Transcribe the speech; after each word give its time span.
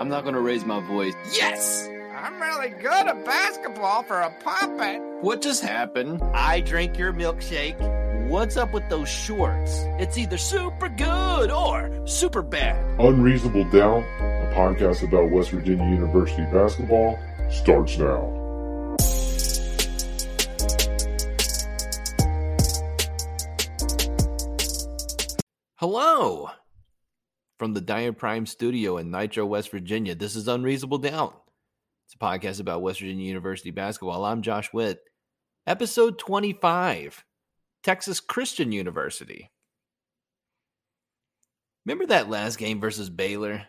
I'm 0.00 0.08
not 0.08 0.22
going 0.22 0.34
to 0.34 0.40
raise 0.40 0.64
my 0.64 0.80
voice. 0.80 1.12
Yes! 1.30 1.86
I'm 2.16 2.40
really 2.40 2.70
good 2.70 3.06
at 3.06 3.22
basketball 3.26 4.02
for 4.02 4.18
a 4.18 4.30
puppet. 4.42 5.02
What 5.20 5.42
just 5.42 5.62
happened? 5.62 6.22
I 6.32 6.62
drink 6.62 6.96
your 6.96 7.12
milkshake. 7.12 7.78
What's 8.30 8.56
up 8.56 8.72
with 8.72 8.88
those 8.88 9.10
shorts? 9.10 9.84
It's 9.98 10.16
either 10.16 10.38
super 10.38 10.88
good 10.88 11.50
or 11.50 11.90
super 12.06 12.40
bad. 12.40 12.82
Unreasonable 12.98 13.64
Doubt, 13.64 14.02
a 14.20 14.54
podcast 14.54 15.06
about 15.06 15.30
West 15.30 15.50
Virginia 15.50 15.84
University 15.84 16.44
basketball, 16.50 17.18
starts 17.50 17.98
now. 17.98 18.38
Hello 25.76 26.50
from 27.60 27.74
the 27.74 27.80
Dyer 27.82 28.14
Prime 28.14 28.46
studio 28.46 28.96
in 28.96 29.10
Nitro, 29.10 29.44
West 29.44 29.70
Virginia. 29.70 30.14
This 30.14 30.34
is 30.34 30.48
Unreasonable 30.48 30.96
Doubt. 30.96 31.42
It's 32.06 32.14
a 32.14 32.18
podcast 32.18 32.58
about 32.58 32.80
West 32.80 33.00
Virginia 33.00 33.26
University 33.26 33.70
basketball. 33.70 34.24
I'm 34.24 34.40
Josh 34.40 34.72
Witt. 34.72 35.02
Episode 35.66 36.18
25 36.18 37.22
Texas 37.82 38.18
Christian 38.18 38.72
University. 38.72 39.50
Remember 41.84 42.06
that 42.06 42.30
last 42.30 42.56
game 42.56 42.80
versus 42.80 43.10
Baylor? 43.10 43.66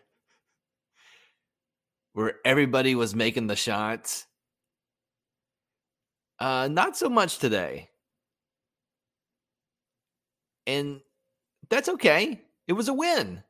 Where 2.13 2.35
everybody 2.45 2.95
was 2.95 3.13
making 3.13 3.47
the 3.47 3.57
shots? 3.57 4.25
Uh, 6.39 6.69
not 6.71 6.95
so 6.95 7.09
much 7.09 7.39
today. 7.39 7.89
And 10.65 11.01
that's 11.69 11.89
okay. 11.89 12.39
It 12.69 12.73
was 12.73 12.87
a 12.87 12.93
win. 12.93 13.43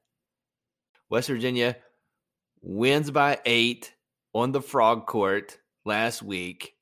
West 1.11 1.27
Virginia 1.27 1.75
wins 2.61 3.11
by 3.11 3.37
eight 3.45 3.93
on 4.33 4.53
the 4.53 4.61
frog 4.61 5.05
court 5.05 5.57
last 5.83 6.23
week 6.23 6.73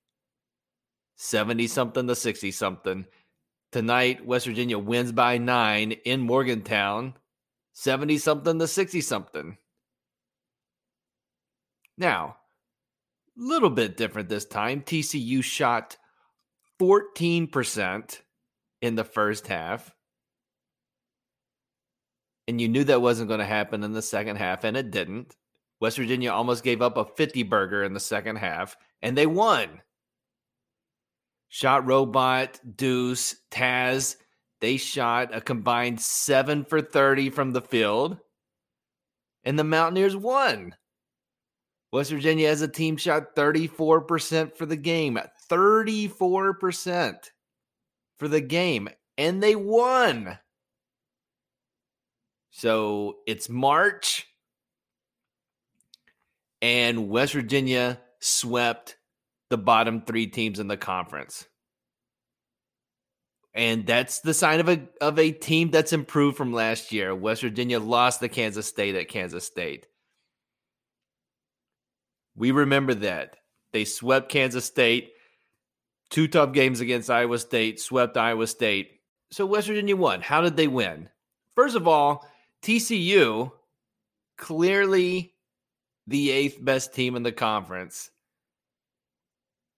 70 1.16 1.66
something 1.67 2.08
to 2.08 2.16
60 2.16 2.52
something. 2.52 3.05
Tonight, 3.72 4.25
West 4.25 4.45
Virginia 4.45 4.77
wins 4.77 5.11
by 5.11 5.39
nine 5.39 5.94
in 6.05 6.22
Morgantown 6.22 7.16
70 7.73 8.19
something 8.19 8.59
to 8.59 8.67
60 8.67 9.02
something. 9.02 9.57
Now, 11.97 12.38
a 13.35 13.41
little 13.41 13.72
bit 13.72 13.97
different 13.97 14.30
this 14.30 14.45
time. 14.45 14.81
TCU 14.81 15.44
shot 15.44 15.97
14% 16.80 18.19
in 18.81 18.95
the 18.95 19.03
first 19.03 19.47
half 19.47 19.95
and 22.50 22.59
you 22.59 22.67
knew 22.67 22.83
that 22.83 23.02
wasn't 23.02 23.28
going 23.28 23.39
to 23.39 23.45
happen 23.45 23.83
in 23.83 23.94
the 23.94 24.02
second 24.02 24.38
half, 24.38 24.64
and 24.64 24.75
it 24.75 24.89
didn't. 24.89 25.36
West 25.80 25.97
Virginia 25.97 26.31
almost 26.31 26.64
gave 26.64 26.81
up 26.81 26.97
a 26.97 27.06
50 27.06 27.44
burger 27.44 27.83
in 27.83 27.94
the 27.94 28.00
second 28.00 28.38
half, 28.38 28.75
and 29.03 29.16
they 29.16 29.28
won. 29.28 29.81
Shot 31.50 31.86
Robot, 31.86 32.59
Deuce, 32.75 33.36
Taz, 33.52 34.16
they 34.61 34.78
shot 34.78 35.33
a 35.33 35.41
combined 35.41 36.02
7 36.02 36.66
for 36.66 36.81
30 36.81 37.30
from 37.30 37.52
the 37.52 37.61
field, 37.61 38.17
and 39.44 39.58
the 39.58 39.63
Mountaineers 39.63 40.16
won. 40.16 40.75
West 41.91 42.09
Virginia 42.09 42.50
as 42.50 42.63
a 42.63 42.67
team 42.67 42.97
shot 42.97 43.36
34% 43.36 44.58
for 44.58 44.66
the 44.66 44.75
game. 44.75 45.19
34% 45.52 47.16
for 48.17 48.28
the 48.28 48.41
game, 48.41 48.89
and 49.19 49.41
they 49.41 49.56
won. 49.56 50.39
So 52.52 53.17
it's 53.28 53.50
March, 53.50 54.28
and 56.61 57.09
West 57.09 57.34
Virginia 57.34 58.00
swept 58.19 58.97
the 59.50 59.57
bottom 59.57 60.01
three 60.01 60.28
teams 60.28 60.59
in 60.59 60.68
the 60.68 60.78
conference. 60.78 61.46
And 63.53 63.85
that's 63.88 64.19
the 64.19 64.34
sign 64.34 64.59
of 64.59 64.69
a 64.69 64.88
of 65.01 65.18
a 65.18 65.31
team 65.31 65.72
that's 65.72 65.94
improved 65.94 66.38
from 66.38 66.53
last 66.53 66.91
year. 66.91 67.16
West 67.16 67.41
Virginia 67.41 67.79
lost 67.79 68.19
to 68.19 68.29
Kansas 68.29 68.68
State 68.68 68.95
at 68.95 69.09
Kansas 69.09 69.45
State. 69.45 69.88
We 72.35 72.51
remember 72.51 72.94
that. 72.95 73.38
They 73.72 73.85
swept 73.85 74.29
Kansas 74.29 74.66
State. 74.66 75.12
Two 76.09 76.28
tough 76.28 76.53
games 76.53 76.79
against 76.79 77.09
Iowa 77.09 77.38
State, 77.38 77.79
swept 77.79 78.18
Iowa 78.18 78.47
State. 78.47 78.91
So 79.31 79.45
West 79.45 79.68
Virginia 79.68 79.95
won. 79.95 80.22
How 80.22 80.41
did 80.41 80.56
they 80.56 80.68
win? 80.68 81.09
First 81.56 81.75
of 81.75 81.88
all, 81.88 82.28
TCU, 82.64 83.52
clearly 84.38 85.34
the 86.08 86.31
eighth 86.31 86.64
best 86.64 86.94
team 86.94 87.16
in 87.16 87.24
the 87.24 87.31
conference. 87.31 88.09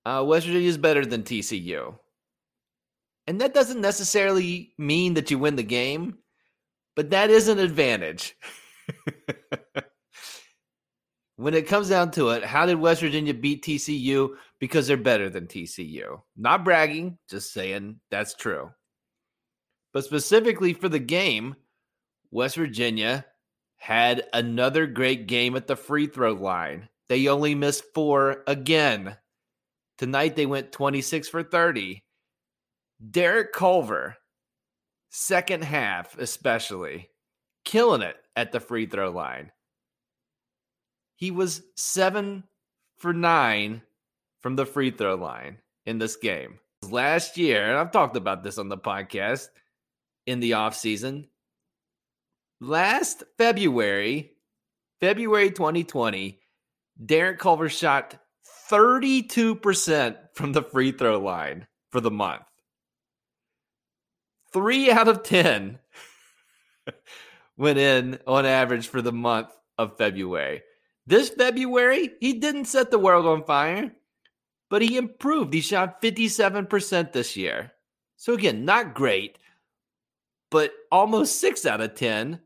Uh, 0.05 0.23
West 0.25 0.47
Virginia 0.47 0.69
is 0.69 0.77
better 0.77 1.05
than 1.05 1.23
TCU. 1.23 1.95
And 3.27 3.39
that 3.41 3.53
doesn't 3.53 3.81
necessarily 3.81 4.73
mean 4.77 5.13
that 5.13 5.29
you 5.29 5.37
win 5.37 5.55
the 5.55 5.63
game, 5.63 6.17
but 6.95 7.11
that 7.11 7.29
is 7.29 7.47
an 7.47 7.59
advantage. 7.59 8.35
when 11.35 11.53
it 11.53 11.67
comes 11.67 11.89
down 11.89 12.11
to 12.11 12.29
it, 12.29 12.43
how 12.43 12.65
did 12.65 12.79
West 12.79 13.01
Virginia 13.01 13.33
beat 13.33 13.63
TCU? 13.63 14.35
Because 14.59 14.87
they're 14.87 14.97
better 14.97 15.29
than 15.29 15.47
TCU. 15.47 16.21
Not 16.35 16.63
bragging, 16.63 17.17
just 17.29 17.53
saying 17.53 17.99
that's 18.09 18.33
true. 18.33 18.71
But 19.93 20.03
specifically 20.03 20.73
for 20.73 20.89
the 20.89 20.99
game, 20.99 21.55
West 22.31 22.55
Virginia 22.55 23.25
had 23.77 24.23
another 24.33 24.87
great 24.87 25.27
game 25.27 25.55
at 25.55 25.67
the 25.67 25.75
free 25.75 26.07
throw 26.07 26.33
line. 26.33 26.87
They 27.09 27.27
only 27.27 27.55
missed 27.55 27.83
four 27.93 28.43
again. 28.47 29.17
Tonight 29.97 30.35
they 30.35 30.45
went 30.45 30.71
26 30.71 31.27
for 31.29 31.43
30. 31.43 32.03
Derek 33.09 33.51
Culver, 33.51 34.17
second 35.09 35.63
half 35.63 36.17
especially, 36.17 37.09
killing 37.65 38.01
it 38.01 38.15
at 38.35 38.51
the 38.51 38.59
free 38.59 38.85
throw 38.85 39.11
line. 39.11 39.51
He 41.15 41.31
was 41.31 41.61
seven 41.75 42.45
for 42.97 43.13
nine 43.13 43.81
from 44.41 44.55
the 44.55 44.65
free 44.65 44.91
throw 44.91 45.15
line 45.15 45.57
in 45.85 45.97
this 45.97 46.15
game. 46.15 46.59
Last 46.83 47.37
year, 47.37 47.67
and 47.67 47.77
I've 47.77 47.91
talked 47.91 48.15
about 48.15 48.43
this 48.43 48.57
on 48.57 48.69
the 48.69 48.77
podcast 48.77 49.49
in 50.25 50.39
the 50.39 50.51
offseason, 50.51 51.27
last 52.61 53.23
February, 53.37 54.31
February 55.01 55.49
2020, 55.49 56.39
Derek 57.03 57.39
Culver 57.39 57.67
shot 57.67 58.17
32% 58.69 60.17
from 60.33 60.53
the 60.53 60.61
free 60.61 60.91
throw 60.91 61.19
line 61.19 61.67
for 61.91 61.99
the 61.99 62.11
month. 62.11 62.43
Three 64.53 64.91
out 64.91 65.07
of 65.07 65.23
10 65.23 65.79
went 67.57 67.79
in 67.79 68.19
on 68.27 68.45
average 68.45 68.87
for 68.87 69.01
the 69.01 69.11
month 69.11 69.49
of 69.77 69.97
February. 69.97 70.61
This 71.07 71.29
February, 71.29 72.11
he 72.19 72.33
didn't 72.33 72.65
set 72.65 72.91
the 72.91 72.99
world 72.99 73.25
on 73.25 73.43
fire, 73.43 73.91
but 74.69 74.81
he 74.81 74.97
improved. 74.97 75.53
He 75.53 75.61
shot 75.61 76.01
57% 76.01 77.11
this 77.11 77.35
year. 77.35 77.71
So, 78.17 78.33
again, 78.33 78.65
not 78.65 78.93
great, 78.93 79.39
but 80.51 80.71
almost 80.91 81.39
six 81.39 81.65
out 81.65 81.81
of 81.81 81.95
10 81.95 82.39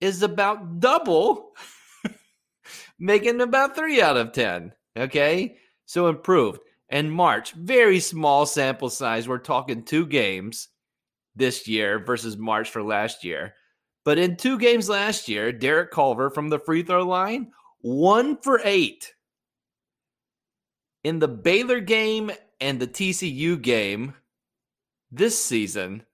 is 0.00 0.22
about 0.22 0.80
double, 0.80 1.52
making 2.98 3.40
about 3.40 3.76
three 3.76 4.00
out 4.00 4.16
of 4.16 4.32
10. 4.32 4.72
Okay. 4.96 5.56
So 5.86 6.08
improved. 6.08 6.60
And 6.88 7.12
March, 7.12 7.52
very 7.52 8.00
small 8.00 8.46
sample 8.46 8.90
size. 8.90 9.28
We're 9.28 9.38
talking 9.38 9.84
two 9.84 10.06
games 10.06 10.68
this 11.36 11.68
year 11.68 12.04
versus 12.04 12.36
March 12.36 12.70
for 12.70 12.82
last 12.82 13.24
year. 13.24 13.54
But 14.04 14.18
in 14.18 14.36
two 14.36 14.58
games 14.58 14.88
last 14.88 15.28
year, 15.28 15.52
Derek 15.52 15.90
Culver 15.90 16.30
from 16.30 16.48
the 16.48 16.58
free 16.58 16.82
throw 16.82 17.04
line, 17.04 17.52
one 17.80 18.38
for 18.38 18.60
eight. 18.64 19.14
In 21.04 21.18
the 21.18 21.28
Baylor 21.28 21.80
game 21.80 22.30
and 22.60 22.80
the 22.80 22.86
TCU 22.86 23.60
game 23.60 24.14
this 25.12 25.42
season, 25.42 26.04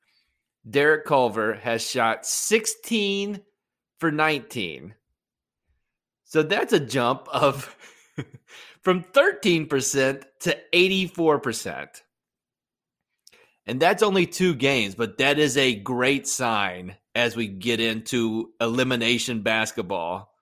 Derek 0.68 1.04
Culver 1.06 1.54
has 1.54 1.88
shot 1.88 2.26
16 2.26 3.40
for 3.98 4.10
19. 4.10 4.94
So 6.24 6.42
that's 6.42 6.72
a 6.72 6.80
jump 6.80 7.28
of 7.28 7.76
from 8.80 9.02
13% 9.02 10.22
to 10.40 10.58
84%. 10.72 12.02
And 13.66 13.80
that's 13.80 14.02
only 14.02 14.26
two 14.26 14.54
games, 14.54 14.94
but 14.94 15.18
that 15.18 15.38
is 15.38 15.56
a 15.56 15.74
great 15.74 16.28
sign 16.28 16.96
as 17.14 17.34
we 17.34 17.48
get 17.48 17.80
into 17.80 18.52
elimination 18.60 19.42
basketball. 19.42 20.32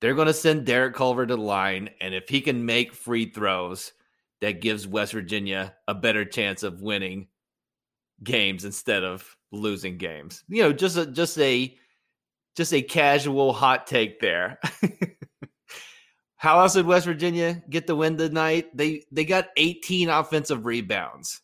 They're 0.00 0.14
going 0.14 0.28
to 0.28 0.34
send 0.34 0.64
Derek 0.64 0.94
Culver 0.94 1.26
to 1.26 1.36
the 1.36 1.40
line, 1.40 1.90
and 2.00 2.14
if 2.14 2.28
he 2.28 2.40
can 2.40 2.66
make 2.66 2.94
free 2.94 3.26
throws, 3.30 3.92
that 4.40 4.60
gives 4.60 4.86
West 4.88 5.12
Virginia 5.12 5.74
a 5.86 5.94
better 5.94 6.24
chance 6.24 6.62
of 6.62 6.82
winning 6.82 7.28
games 8.22 8.64
instead 8.64 9.04
of 9.04 9.36
losing 9.50 9.98
games. 9.98 10.44
You 10.48 10.62
know, 10.62 10.72
just 10.72 10.96
a 10.96 11.06
just 11.06 11.38
a 11.38 11.76
just 12.56 12.72
a 12.72 12.82
casual 12.82 13.52
hot 13.52 13.86
take 13.86 14.20
there. 14.20 14.58
How 16.36 16.60
else 16.60 16.74
did 16.74 16.86
West 16.86 17.06
Virginia 17.06 17.62
get 17.70 17.86
the 17.86 17.94
win 17.94 18.16
tonight? 18.16 18.76
They 18.76 19.04
they 19.12 19.24
got 19.24 19.48
18 19.56 20.08
offensive 20.08 20.66
rebounds, 20.66 21.40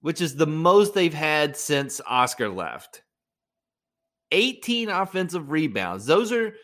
which 0.00 0.20
is 0.20 0.34
the 0.34 0.46
most 0.46 0.94
they've 0.94 1.12
had 1.12 1.56
since 1.56 2.00
Oscar 2.06 2.48
left. 2.48 3.02
18 4.32 4.88
offensive 4.88 5.50
rebounds. 5.50 6.06
Those 6.06 6.32
are 6.32 6.54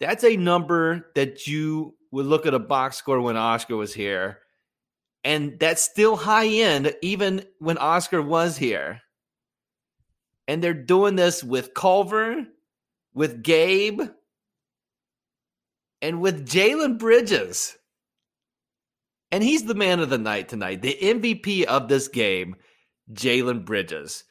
that's 0.00 0.24
a 0.24 0.36
number 0.36 1.10
that 1.14 1.46
you 1.46 1.94
would 2.10 2.26
look 2.26 2.46
at 2.46 2.54
a 2.54 2.58
box 2.58 2.96
score 2.96 3.20
when 3.20 3.36
Oscar 3.36 3.76
was 3.76 3.94
here. 3.94 4.40
And 5.26 5.58
that's 5.58 5.82
still 5.82 6.14
high 6.14 6.46
end 6.46 6.94
even 7.02 7.44
when 7.58 7.78
Oscar 7.78 8.22
was 8.22 8.56
here. 8.56 9.00
And 10.46 10.62
they're 10.62 10.72
doing 10.72 11.16
this 11.16 11.42
with 11.42 11.74
Culver, 11.74 12.46
with 13.12 13.42
Gabe, 13.42 14.02
and 16.00 16.20
with 16.20 16.46
Jalen 16.46 17.00
Bridges. 17.00 17.76
And 19.32 19.42
he's 19.42 19.64
the 19.64 19.74
man 19.74 19.98
of 19.98 20.10
the 20.10 20.16
night 20.16 20.48
tonight, 20.48 20.80
the 20.80 20.96
MVP 21.02 21.64
of 21.64 21.88
this 21.88 22.06
game, 22.06 22.54
Jalen 23.12 23.64
Bridges. 23.64 24.22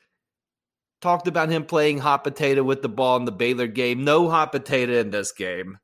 Talked 1.02 1.28
about 1.28 1.50
him 1.50 1.66
playing 1.66 1.98
hot 1.98 2.24
potato 2.24 2.64
with 2.64 2.82
the 2.82 2.88
ball 2.88 3.18
in 3.18 3.26
the 3.26 3.34
Baylor 3.34 3.68
game. 3.68 4.06
No 4.06 4.30
hot 4.30 4.54
potato 4.54 4.94
in 4.94 5.10
this 5.10 5.34
game. 5.34 5.78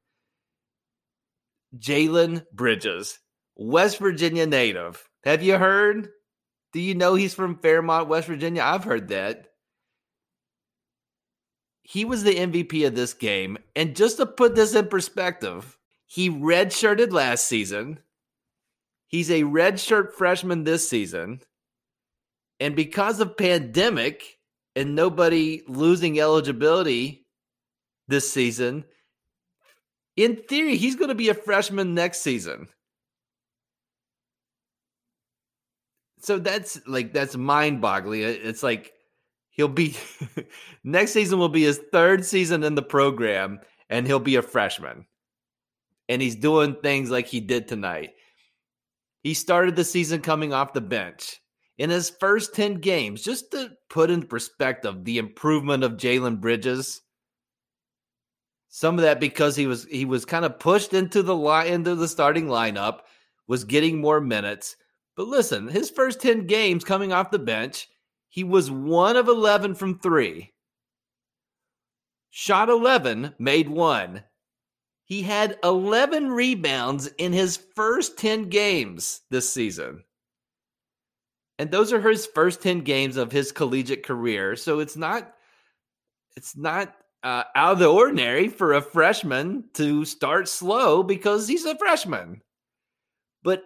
Jalen 1.77 2.45
Bridges, 2.53 3.19
West 3.61 3.99
Virginia 3.99 4.47
native. 4.47 5.07
Have 5.23 5.43
you 5.43 5.55
heard? 5.55 6.09
Do 6.73 6.79
you 6.81 6.95
know 6.95 7.13
he's 7.13 7.35
from 7.35 7.59
Fairmont, 7.59 8.07
West 8.07 8.27
Virginia? 8.27 8.63
I've 8.63 8.83
heard 8.83 9.09
that. 9.09 9.49
He 11.83 12.03
was 12.03 12.23
the 12.23 12.33
MVP 12.33 12.87
of 12.87 12.95
this 12.95 13.13
game. 13.13 13.59
And 13.75 13.95
just 13.95 14.17
to 14.17 14.25
put 14.25 14.55
this 14.55 14.73
in 14.73 14.87
perspective, 14.87 15.77
he 16.07 16.29
redshirted 16.29 17.11
last 17.11 17.45
season. 17.45 17.99
He's 19.07 19.29
a 19.29 19.43
redshirt 19.43 20.13
freshman 20.13 20.63
this 20.63 20.89
season. 20.89 21.41
And 22.59 22.75
because 22.75 23.19
of 23.19 23.37
pandemic 23.37 24.39
and 24.75 24.95
nobody 24.95 25.61
losing 25.67 26.19
eligibility 26.19 27.27
this 28.07 28.31
season, 28.31 28.85
in 30.17 30.37
theory, 30.37 30.77
he's 30.77 30.95
going 30.95 31.09
to 31.09 31.15
be 31.15 31.29
a 31.29 31.35
freshman 31.35 31.93
next 31.93 32.21
season. 32.21 32.67
So 36.21 36.38
that's 36.38 36.79
like 36.88 37.13
that's 37.13 37.35
mind-boggling. 37.35 38.21
It's 38.21 38.63
like 38.63 38.94
he'll 39.50 39.68
be 39.68 39.97
next 40.83 41.12
season 41.12 41.39
will 41.39 41.50
be 41.50 41.63
his 41.63 41.81
third 41.91 42.25
season 42.25 42.63
in 42.63 42.75
the 42.75 42.81
program 42.81 43.59
and 43.89 44.07
he'll 44.07 44.19
be 44.19 44.35
a 44.35 44.41
freshman. 44.41 45.06
And 46.07 46.21
he's 46.21 46.35
doing 46.35 46.75
things 46.75 47.09
like 47.09 47.27
he 47.27 47.39
did 47.39 47.68
tonight. 47.68 48.12
He 49.23 49.33
started 49.33 49.75
the 49.75 49.83
season 49.83 50.21
coming 50.21 50.53
off 50.53 50.73
the 50.73 50.81
bench. 50.81 51.39
In 51.77 51.89
his 51.89 52.09
first 52.09 52.53
10 52.53 52.75
games, 52.75 53.23
just 53.23 53.51
to 53.51 53.71
put 53.89 54.12
in 54.12 54.23
perspective 54.23 55.03
the 55.03 55.18
improvement 55.18 55.83
of 55.83 55.94
Jalen 55.94 56.39
Bridges, 56.39 57.01
some 58.69 58.95
of 58.95 59.01
that 59.01 59.19
because 59.19 59.56
he 59.56 59.68
was 59.68 59.85
he 59.85 60.06
was 60.06 60.23
kind 60.23 60.45
of 60.45 60.59
pushed 60.59 60.94
into 60.94 61.23
the 61.23 61.35
line 61.35 61.68
into 61.68 61.95
the 61.95 62.07
starting 62.07 62.47
lineup, 62.47 63.00
was 63.47 63.63
getting 63.63 64.00
more 64.00 64.21
minutes. 64.21 64.75
But 65.21 65.27
listen, 65.27 65.68
his 65.68 65.91
first 65.91 66.19
10 66.19 66.47
games 66.47 66.83
coming 66.83 67.13
off 67.13 67.29
the 67.29 67.38
bench, 67.38 67.88
he 68.29 68.44
was 68.44 68.71
1 68.71 69.15
of 69.15 69.27
11 69.27 69.75
from 69.75 70.00
3. 70.00 70.51
Shot 72.31 72.69
11, 72.69 73.35
made 73.38 73.69
1. 73.69 74.23
He 75.03 75.21
had 75.21 75.59
11 75.63 76.31
rebounds 76.31 77.06
in 77.19 77.33
his 77.33 77.59
first 77.75 78.18
10 78.18 78.50
games 78.50 79.21
this 79.29 79.53
season. 79.53 80.06
And 81.59 81.69
those 81.69 81.94
are 81.94 82.01
his 82.01 82.25
first 82.25 82.63
10 82.63 82.79
games 82.79 83.15
of 83.15 83.31
his 83.31 83.51
collegiate 83.51 84.01
career. 84.01 84.56
So 84.56 84.79
it's 84.79 84.97
not 84.97 85.35
it's 86.35 86.57
not 86.57 86.95
uh, 87.21 87.44
out 87.56 87.73
of 87.73 87.77
the 87.77 87.85
ordinary 87.85 88.47
for 88.47 88.73
a 88.73 88.81
freshman 88.81 89.65
to 89.75 90.03
start 90.03 90.50
slow 90.50 91.03
because 91.03 91.47
he's 91.47 91.65
a 91.65 91.77
freshman. 91.77 92.41
But 93.44 93.65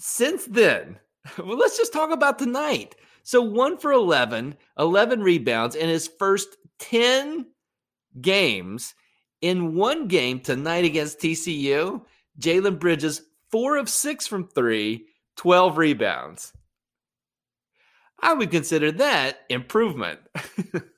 since 0.00 0.46
then, 0.46 0.98
well, 1.38 1.56
let's 1.56 1.76
just 1.76 1.92
talk 1.92 2.10
about 2.10 2.38
tonight. 2.38 2.96
So 3.22 3.42
one 3.42 3.76
for 3.76 3.92
11, 3.92 4.56
11 4.78 5.20
rebounds 5.20 5.76
in 5.76 5.88
his 5.88 6.08
first 6.18 6.56
10 6.78 7.46
games. 8.20 8.94
In 9.40 9.74
one 9.74 10.06
game 10.06 10.40
tonight 10.40 10.84
against 10.84 11.18
TCU, 11.18 12.02
Jalen 12.38 12.78
Bridges, 12.78 13.22
four 13.50 13.78
of 13.78 13.88
six 13.88 14.26
from 14.26 14.46
three, 14.48 15.06
12 15.36 15.78
rebounds. 15.78 16.52
I 18.20 18.34
would 18.34 18.50
consider 18.50 18.92
that 18.92 19.40
improvement. 19.48 20.20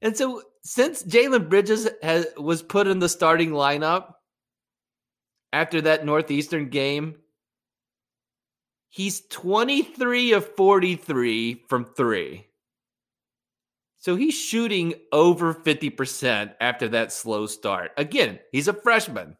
And 0.00 0.16
so, 0.16 0.42
since 0.62 1.02
Jalen 1.02 1.48
Bridges 1.48 1.88
has, 2.02 2.26
was 2.36 2.62
put 2.62 2.86
in 2.86 2.98
the 2.98 3.08
starting 3.08 3.50
lineup 3.50 4.14
after 5.52 5.80
that 5.82 6.04
Northeastern 6.04 6.68
game, 6.68 7.16
he's 8.88 9.20
23 9.28 10.32
of 10.32 10.54
43 10.56 11.64
from 11.68 11.84
three. 11.84 12.46
So 13.96 14.16
he's 14.16 14.34
shooting 14.34 14.94
over 15.12 15.52
50% 15.52 16.54
after 16.60 16.88
that 16.88 17.12
slow 17.12 17.46
start. 17.46 17.92
Again, 17.96 18.38
he's 18.52 18.68
a 18.68 18.72
freshman. 18.72 19.36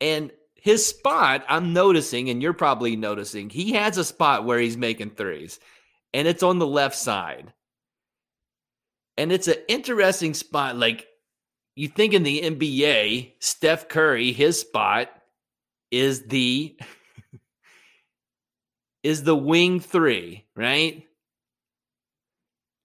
And 0.00 0.32
his 0.54 0.86
spot, 0.86 1.44
I'm 1.48 1.72
noticing, 1.72 2.30
and 2.30 2.42
you're 2.42 2.54
probably 2.54 2.96
noticing, 2.96 3.50
he 3.50 3.72
has 3.72 3.98
a 3.98 4.04
spot 4.04 4.44
where 4.44 4.58
he's 4.58 4.76
making 4.76 5.10
threes, 5.10 5.60
and 6.14 6.26
it's 6.26 6.42
on 6.42 6.58
the 6.58 6.66
left 6.66 6.96
side. 6.96 7.52
And 9.16 9.30
it's 9.30 9.48
an 9.48 9.56
interesting 9.68 10.34
spot. 10.34 10.76
Like 10.76 11.06
you 11.76 11.88
think 11.88 12.14
in 12.14 12.22
the 12.22 12.40
NBA, 12.42 13.32
Steph 13.40 13.88
Curry, 13.88 14.32
his 14.32 14.58
spot 14.60 15.10
is 15.90 16.26
the 16.26 16.76
is 19.02 19.24
the 19.24 19.36
wing 19.36 19.80
three, 19.80 20.44
right? 20.54 21.06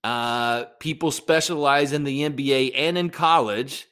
Uh, 0.03 0.65
people 0.79 1.11
specialize 1.11 1.91
in 1.91 2.03
the 2.03 2.21
NBA 2.21 2.71
and 2.75 2.97
in 2.97 3.09
college 3.09 3.87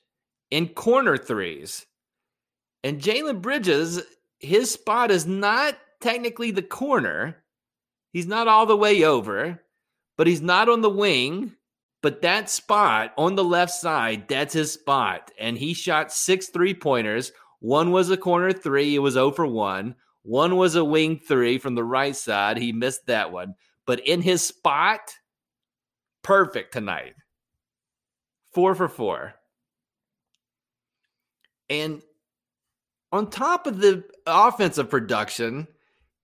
in 0.52 0.70
corner 0.70 1.18
threes. 1.18 1.86
And 2.84 3.02
Jalen 3.02 3.42
Bridges, 3.42 4.02
his 4.40 4.72
spot 4.72 5.12
is 5.12 5.26
not 5.26 5.78
technically 6.02 6.52
the 6.52 6.62
corner. 6.62 7.44
He's 8.14 8.28
not 8.28 8.48
all 8.48 8.66
the 8.66 8.78
way 8.78 9.04
over, 9.04 9.62
but 10.18 10.28
he's 10.28 10.42
not 10.42 10.70
on 10.70 10.82
the 10.82 10.90
wing. 10.90 11.54
But 12.02 12.22
that 12.22 12.52
spot 12.52 13.14
on 13.18 13.34
the 13.36 13.44
left 13.44 13.74
side, 13.74 14.28
that's 14.28 14.54
his 14.54 14.72
spot. 14.72 15.32
And 15.40 15.58
he 15.58 15.74
shot 15.74 16.14
six 16.14 16.50
three 16.50 16.76
pointers. 16.76 17.32
One 17.60 17.92
was 17.92 18.12
a 18.12 18.18
corner 18.18 18.52
three, 18.52 18.96
it 18.96 19.00
was 19.00 19.16
0 19.16 19.32
for 19.32 19.48
1. 19.48 19.96
One 20.26 20.56
was 20.56 20.76
a 20.76 20.84
wing 20.84 21.20
three 21.20 21.60
from 21.60 21.76
the 21.76 21.84
right 21.84 22.16
side. 22.16 22.58
He 22.58 22.72
missed 22.72 23.06
that 23.06 23.32
one. 23.32 23.54
But 23.86 24.00
in 24.00 24.24
his 24.24 24.42
spot, 24.42 25.14
perfect 26.24 26.74
tonight. 26.74 27.14
Four 28.52 28.74
for 28.74 28.90
four. 28.90 29.36
And 31.70 32.02
on 33.12 33.30
top 33.30 33.68
of 33.68 33.78
the 33.78 34.04
offensive 34.26 34.90
production, 34.90 35.68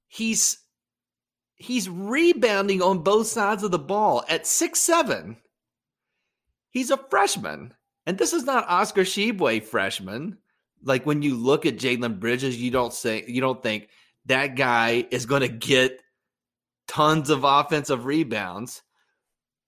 he's 0.08 0.58
he's 1.56 1.88
rebounding 1.88 2.82
on 2.82 3.04
both 3.04 3.28
sides 3.28 3.62
of 3.62 3.70
the 3.70 3.78
ball 3.78 4.24
at 4.28 4.48
six 4.48 4.80
seven. 4.80 5.38
He's 6.72 6.90
a 6.90 6.98
freshman. 6.98 7.76
And 8.08 8.18
this 8.18 8.34
is 8.34 8.46
not 8.46 8.68
Oscar 8.68 9.04
Tshiebwe 9.04 9.64
freshman. 9.64 10.40
Like 10.84 11.06
when 11.06 11.22
you 11.22 11.36
look 11.36 11.66
at 11.66 11.78
Jalen 11.78 12.20
Bridges, 12.20 12.60
you 12.60 12.72
don't 12.72 12.94
say 12.94 13.24
you 13.28 13.42
don't 13.42 13.62
think 13.62 13.90
that 14.26 14.56
guy 14.56 15.06
is 15.12 15.26
going 15.26 15.42
to 15.42 15.48
get 15.48 16.02
tons 16.88 17.30
of 17.30 17.44
offensive 17.44 18.06
rebounds. 18.06 18.82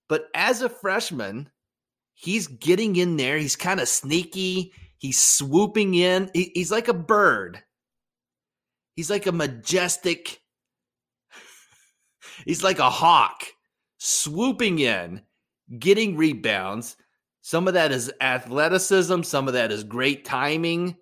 But 0.08 0.26
as 0.34 0.62
a 0.62 0.68
freshman, 0.68 1.50
he's 2.12 2.46
getting 2.46 2.96
in 2.96 3.16
there. 3.16 3.38
He's 3.38 3.56
kind 3.56 3.80
of 3.80 3.88
sneaky. 3.88 4.72
He's 4.98 5.18
swooping 5.18 5.94
in. 5.94 6.30
he's 6.34 6.70
like 6.70 6.88
a 6.88 6.94
bird. 6.94 7.62
He's 8.94 9.10
like 9.10 9.26
a 9.26 9.32
majestic. 9.32 10.40
he's 12.44 12.62
like 12.62 12.78
a 12.78 12.90
hawk 12.90 13.44
swooping 13.98 14.78
in 14.78 15.22
getting 15.78 16.16
rebounds. 16.16 16.96
Some 17.40 17.68
of 17.68 17.74
that 17.74 17.92
is 17.92 18.12
athleticism, 18.20 19.22
some 19.22 19.48
of 19.48 19.54
that 19.54 19.72
is 19.72 19.84
great 19.84 20.24
timing 20.24 20.96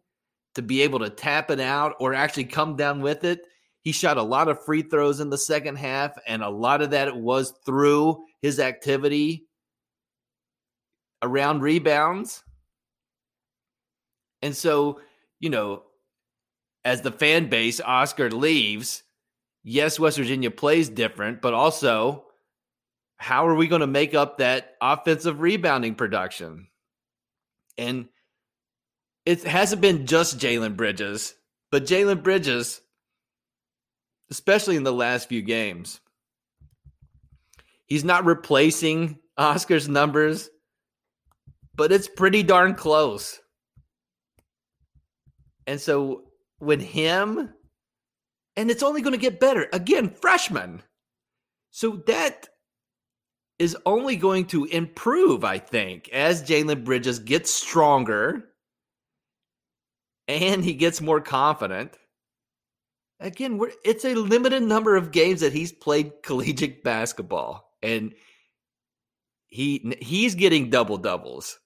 to 0.55 0.63
be 0.63 0.83
able 0.83 0.99
to 1.01 1.11
tap 1.11 1.51
it 1.51 1.61
out 1.61 1.95
or 2.01 2.15
actually 2.15 2.45
come 2.45 2.77
down 2.77 3.01
with 3.01 3.25
it. 3.25 3.41
He 3.83 3.93
shot 3.93 4.17
a 4.17 4.23
lot 4.23 4.49
of 4.49 4.65
free 4.65 4.83
throws 4.83 5.21
in 5.21 5.31
the 5.31 5.39
second 5.39 5.77
half, 5.77 6.17
and 6.27 6.43
a 6.43 6.51
lot 6.51 6.83
of 6.83 6.91
that 6.91 7.17
was 7.17 7.53
through 7.67 8.25
his 8.41 8.61
activity 8.61 9.47
around 11.21 11.63
rebounds. 11.63 12.45
And 14.41 14.57
so, 14.57 15.01
you 15.41 15.51
know, 15.51 15.83
as 16.85 17.01
the 17.01 17.13
fan 17.13 17.49
base, 17.49 17.81
Oscar 17.81 18.31
leaves. 18.31 19.03
Yes, 19.65 20.01
West 20.01 20.19
Virginia 20.19 20.51
plays 20.51 20.89
different, 20.89 21.41
but 21.41 21.55
also, 21.55 22.25
how 23.17 23.47
are 23.47 23.55
we 23.55 23.69
going 23.69 23.81
to 23.81 23.87
make 23.87 24.15
up 24.15 24.39
that 24.39 24.75
offensive 24.81 25.41
rebounding 25.41 25.95
production? 25.95 26.67
And 27.79 28.09
it 29.25 29.45
hasn't 29.45 29.81
been 29.81 30.07
just 30.07 30.39
Jalen 30.39 30.77
Bridges, 30.77 31.35
but 31.71 31.85
Jalen 31.85 32.23
Bridges, 32.23 32.81
especially 34.31 34.77
in 34.77 34.85
the 34.85 34.93
last 34.93 35.29
few 35.29 35.43
games, 35.43 36.01
he's 37.87 38.05
not 38.05 38.25
replacing 38.25 39.19
Oscar's 39.39 39.89
numbers, 39.89 40.51
but 41.75 41.93
it's 41.93 42.09
pretty 42.09 42.43
darn 42.43 42.75
close. 42.75 43.41
And 45.67 45.81
so 45.81 46.25
when 46.59 46.81
him, 46.81 47.55
and 48.57 48.71
it's 48.71 48.83
only 48.83 49.01
going 49.03 49.15
to 49.15 49.19
get 49.19 49.41
better. 49.41 49.69
Again, 49.73 50.11
freshman. 50.11 50.83
So 51.71 52.03
that 52.07 52.49
is 53.59 53.77
only 53.87 54.17
going 54.17 54.47
to 54.47 54.65
improve, 54.67 55.45
I 55.45 55.59
think, 55.59 56.09
as 56.11 56.43
Jalen 56.43 56.85
Bridges 56.85 57.19
gets 57.21 57.55
stronger 57.55 58.52
and 60.29 60.65
he 60.65 60.75
gets 60.75 61.01
more 61.01 61.21
confident. 61.21 61.99
Again, 63.21 63.61
it's 63.85 64.05
a 64.05 64.15
limited 64.15 64.63
number 64.63 64.97
of 64.97 65.13
games 65.13 65.41
that 65.41 65.53
he's 65.53 65.73
played 65.73 66.23
collegiate 66.23 66.83
basketball, 66.83 67.73
and 67.83 68.15
he 69.49 69.97
he's 70.01 70.35
getting 70.35 70.71
double 70.71 70.99
doubles. 70.99 71.59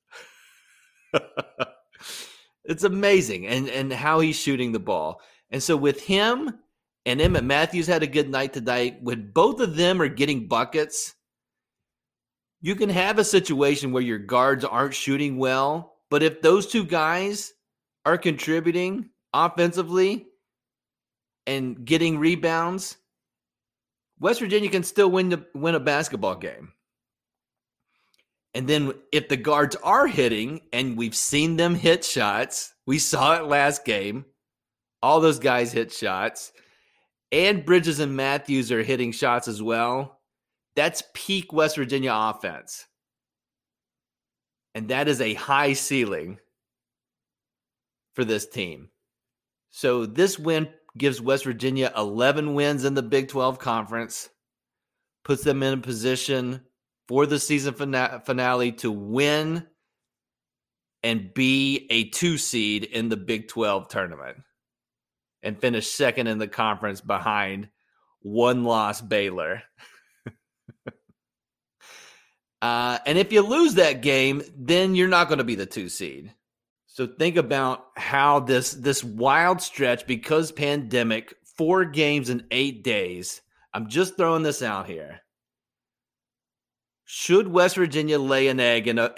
it's 2.64 2.84
amazing, 2.84 3.46
and 3.46 3.68
and 3.68 3.92
how 3.92 4.20
he's 4.20 4.36
shooting 4.36 4.72
the 4.72 4.78
ball. 4.78 5.20
And 5.50 5.62
so 5.62 5.76
with 5.76 6.02
him 6.02 6.58
and 7.06 7.20
Emmitt 7.20 7.44
Matthews 7.44 7.86
had 7.86 8.02
a 8.02 8.08
good 8.08 8.28
night 8.28 8.52
tonight. 8.52 8.98
When 9.00 9.30
both 9.30 9.60
of 9.60 9.76
them 9.76 10.02
are 10.02 10.08
getting 10.08 10.48
buckets, 10.48 11.14
you 12.60 12.74
can 12.74 12.90
have 12.90 13.20
a 13.20 13.24
situation 13.24 13.92
where 13.92 14.02
your 14.02 14.18
guards 14.18 14.64
aren't 14.64 14.94
shooting 14.94 15.38
well, 15.38 15.94
but 16.10 16.24
if 16.24 16.42
those 16.42 16.66
two 16.66 16.84
guys 16.84 17.52
are 18.06 18.16
contributing 18.16 19.10
offensively 19.34 20.26
and 21.46 21.84
getting 21.84 22.18
rebounds, 22.18 22.96
West 24.20 24.40
Virginia 24.40 24.70
can 24.70 24.84
still 24.84 25.10
win 25.10 25.28
the, 25.28 25.44
win 25.54 25.74
a 25.74 25.80
basketball 25.80 26.36
game. 26.36 26.72
And 28.54 28.66
then 28.66 28.94
if 29.12 29.28
the 29.28 29.36
guards 29.36 29.76
are 29.82 30.06
hitting, 30.06 30.62
and 30.72 30.96
we've 30.96 31.14
seen 31.14 31.56
them 31.56 31.74
hit 31.74 32.04
shots, 32.04 32.72
we 32.86 32.98
saw 32.98 33.36
it 33.36 33.44
last 33.44 33.84
game. 33.84 34.24
All 35.02 35.20
those 35.20 35.38
guys 35.38 35.72
hit 35.72 35.92
shots, 35.92 36.52
and 37.30 37.66
Bridges 37.66 38.00
and 38.00 38.16
Matthews 38.16 38.72
are 38.72 38.82
hitting 38.82 39.12
shots 39.12 39.46
as 39.46 39.60
well. 39.60 40.20
That's 40.74 41.02
peak 41.12 41.52
West 41.52 41.76
Virginia 41.76 42.12
offense. 42.14 42.86
And 44.74 44.88
that 44.88 45.08
is 45.08 45.20
a 45.20 45.34
high 45.34 45.74
ceiling 45.74 46.38
for 48.16 48.24
this 48.24 48.48
team. 48.48 48.88
So 49.70 50.06
this 50.06 50.38
win 50.38 50.68
gives 50.98 51.20
West 51.20 51.44
Virginia 51.44 51.92
11 51.96 52.54
wins 52.54 52.84
in 52.84 52.94
the 52.94 53.02
Big 53.02 53.28
12 53.28 53.58
conference, 53.58 54.30
puts 55.22 55.44
them 55.44 55.62
in 55.62 55.74
a 55.74 55.82
position 55.82 56.62
for 57.06 57.26
the 57.26 57.38
season 57.38 57.74
finale 57.74 58.72
to 58.72 58.90
win 58.90 59.66
and 61.02 61.32
be 61.34 61.86
a 61.90 62.08
two 62.08 62.38
seed 62.38 62.84
in 62.84 63.10
the 63.10 63.16
Big 63.16 63.48
12 63.48 63.88
tournament 63.88 64.38
and 65.42 65.60
finish 65.60 65.88
second 65.88 66.26
in 66.26 66.38
the 66.38 66.48
conference 66.48 67.00
behind 67.00 67.68
one 68.20 68.64
loss 68.64 69.00
Baylor. 69.00 69.62
uh, 72.62 72.98
and 73.06 73.18
if 73.18 73.30
you 73.30 73.42
lose 73.42 73.74
that 73.74 74.00
game, 74.00 74.42
then 74.56 74.94
you're 74.94 75.06
not 75.06 75.28
going 75.28 75.38
to 75.38 75.44
be 75.44 75.54
the 75.54 75.66
two 75.66 75.88
seed. 75.88 76.32
So 76.96 77.06
think 77.06 77.36
about 77.36 77.88
how 77.94 78.40
this 78.40 78.72
this 78.72 79.04
wild 79.04 79.60
stretch 79.60 80.06
because 80.06 80.50
pandemic, 80.50 81.34
four 81.58 81.84
games 81.84 82.30
in 82.30 82.46
8 82.50 82.82
days. 82.82 83.42
I'm 83.74 83.90
just 83.90 84.16
throwing 84.16 84.42
this 84.42 84.62
out 84.62 84.86
here. 84.86 85.20
Should 87.04 87.48
West 87.48 87.76
Virginia 87.76 88.18
lay 88.18 88.48
an 88.48 88.60
egg 88.60 88.88
in 88.88 88.98
a 88.98 89.12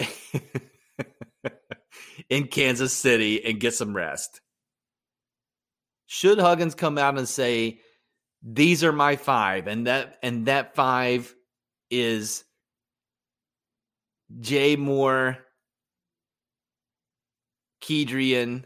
in 2.29 2.47
Kansas 2.47 2.91
City 2.91 3.45
and 3.45 3.61
get 3.61 3.73
some 3.75 3.95
rest? 3.95 4.41
Should 6.05 6.37
Huggins 6.37 6.75
come 6.75 6.97
out 6.97 7.17
and 7.17 7.29
say 7.29 7.79
these 8.43 8.83
are 8.83 8.91
my 8.91 9.15
5 9.15 9.67
and 9.67 9.87
that 9.87 10.17
and 10.21 10.47
that 10.47 10.75
5 10.75 11.33
is 11.89 12.43
Jay 14.41 14.75
Moore 14.75 15.37
Kedrian, 17.81 18.63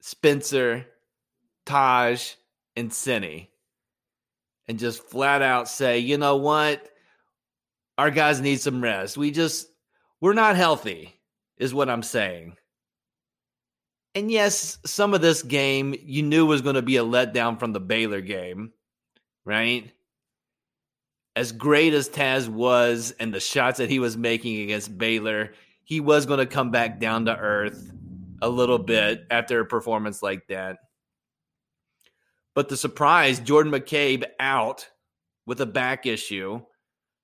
Spencer, 0.00 0.86
Taj, 1.66 2.34
and 2.76 2.92
Seny, 2.92 3.48
and 4.66 4.78
just 4.78 5.02
flat 5.02 5.42
out 5.42 5.68
say, 5.68 5.98
you 5.98 6.18
know 6.18 6.36
what? 6.36 6.88
Our 7.96 8.10
guys 8.10 8.40
need 8.40 8.60
some 8.60 8.80
rest. 8.80 9.16
We 9.16 9.30
just, 9.30 9.68
we're 10.20 10.34
not 10.34 10.56
healthy, 10.56 11.14
is 11.56 11.74
what 11.74 11.90
I'm 11.90 12.02
saying. 12.02 12.56
And 14.14 14.30
yes, 14.30 14.78
some 14.86 15.14
of 15.14 15.20
this 15.20 15.42
game 15.42 15.94
you 16.00 16.22
knew 16.22 16.46
was 16.46 16.62
going 16.62 16.74
to 16.76 16.82
be 16.82 16.96
a 16.96 17.04
letdown 17.04 17.58
from 17.58 17.72
the 17.72 17.80
Baylor 17.80 18.20
game, 18.20 18.72
right? 19.44 19.92
As 21.36 21.52
great 21.52 21.92
as 21.92 22.08
Taz 22.08 22.48
was 22.48 23.14
and 23.20 23.32
the 23.32 23.40
shots 23.40 23.78
that 23.78 23.90
he 23.90 23.98
was 23.98 24.16
making 24.16 24.60
against 24.62 24.96
Baylor, 24.96 25.52
he 25.88 26.00
was 26.00 26.26
going 26.26 26.38
to 26.38 26.44
come 26.44 26.70
back 26.70 27.00
down 27.00 27.24
to 27.24 27.34
earth 27.34 27.94
a 28.42 28.48
little 28.48 28.78
bit 28.78 29.24
after 29.30 29.58
a 29.58 29.64
performance 29.64 30.22
like 30.22 30.46
that. 30.48 30.80
But 32.54 32.68
the 32.68 32.76
surprise, 32.76 33.40
Jordan 33.40 33.72
McCabe 33.72 34.24
out 34.38 34.86
with 35.46 35.62
a 35.62 35.66
back 35.66 36.04
issue. 36.04 36.60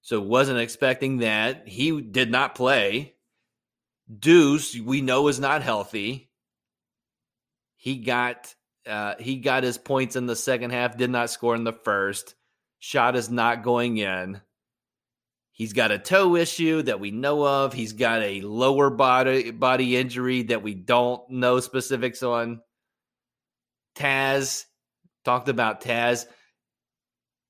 So 0.00 0.18
wasn't 0.18 0.61
expecting 0.61 1.18
that. 1.18 1.68
He 1.68 2.00
did 2.00 2.30
not 2.30 2.54
play. 2.54 3.16
Deuce, 4.18 4.75
we 4.75 5.02
know 5.02 5.28
is 5.28 5.38
not 5.38 5.62
healthy. 5.62 6.30
He 7.76 7.97
got 7.97 8.54
uh, 8.87 9.16
he 9.21 9.37
got 9.37 9.62
his 9.62 9.76
points 9.76 10.16
in 10.16 10.25
the 10.25 10.37
second 10.37 10.71
half, 10.71 10.97
did 10.97 11.11
not 11.11 11.28
score 11.28 11.54
in 11.54 11.64
the 11.64 11.73
first. 11.75 12.35
Shot 12.78 13.14
is 13.14 13.28
not 13.28 13.62
going 13.62 13.99
in. 13.99 14.40
He's 15.54 15.73
got 15.73 15.92
a 15.92 16.00
toe 16.00 16.34
issue 16.34 16.82
that 16.82 16.99
we 16.99 17.12
know 17.12 17.46
of. 17.46 17.73
He's 17.73 17.92
got 17.92 18.23
a 18.23 18.40
lower 18.40 18.90
body 18.90 19.52
body 19.52 19.96
injury 19.96 20.42
that 20.44 20.64
we 20.64 20.75
don't 20.75 21.30
know 21.30 21.61
specifics 21.61 22.25
on. 22.25 22.61
Taz 23.96 24.64
talked 25.25 25.49
about 25.49 25.80
Taz. 25.80 26.26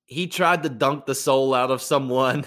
He 0.04 0.26
tried 0.26 0.64
to 0.64 0.68
dunk 0.68 1.06
the 1.06 1.14
soul 1.14 1.54
out 1.54 1.70
of 1.70 1.80
someone. 1.80 2.44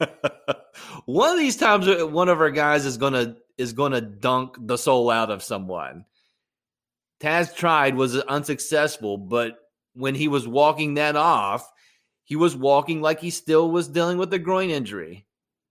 one 1.04 1.30
of 1.30 1.38
these 1.38 1.56
times 1.56 1.86
one 2.06 2.28
of 2.28 2.40
our 2.40 2.50
guys 2.50 2.84
is 2.84 2.96
gonna 2.96 3.36
is 3.56 3.74
gonna 3.74 4.00
dunk 4.00 4.56
the 4.58 4.76
soul 4.76 5.08
out 5.08 5.30
of 5.30 5.44
someone. 5.44 6.04
Taz 7.20 7.54
tried, 7.54 7.94
was 7.94 8.16
unsuccessful, 8.16 9.18
but 9.18 9.56
when 9.94 10.16
he 10.16 10.26
was 10.26 10.48
walking 10.48 10.94
that 10.94 11.14
off, 11.14 11.70
he 12.24 12.36
was 12.36 12.56
walking 12.56 13.02
like 13.02 13.20
he 13.20 13.30
still 13.30 13.70
was 13.70 13.88
dealing 13.88 14.18
with 14.18 14.32
a 14.32 14.38
groin 14.38 14.70
injury. 14.70 15.26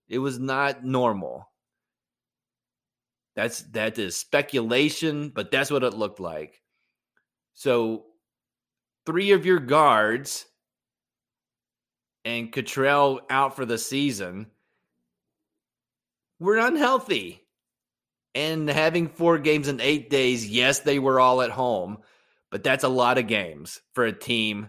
It 0.08 0.18
was 0.18 0.38
not 0.38 0.84
normal. 0.84 1.48
That's 3.34 3.62
that 3.72 3.98
is 3.98 4.16
speculation, 4.16 5.30
but 5.30 5.50
that's 5.50 5.70
what 5.70 5.82
it 5.82 5.94
looked 5.94 6.20
like. 6.20 6.62
So 7.54 8.04
three 9.04 9.32
of 9.32 9.44
your 9.44 9.58
guards 9.58 10.46
and 12.24 12.52
Cottrell 12.52 13.20
out 13.28 13.56
for 13.56 13.66
the 13.66 13.78
season 13.78 14.46
were 16.38 16.58
unhealthy. 16.58 17.40
And 18.36 18.68
having 18.68 19.08
four 19.08 19.38
games 19.38 19.68
in 19.68 19.80
eight 19.80 20.10
days, 20.10 20.48
yes, 20.48 20.80
they 20.80 20.98
were 20.98 21.20
all 21.20 21.40
at 21.42 21.50
home, 21.50 21.98
but 22.50 22.64
that's 22.64 22.82
a 22.82 22.88
lot 22.88 23.16
of 23.16 23.28
games 23.28 23.80
for 23.92 24.06
a 24.06 24.12
team 24.12 24.68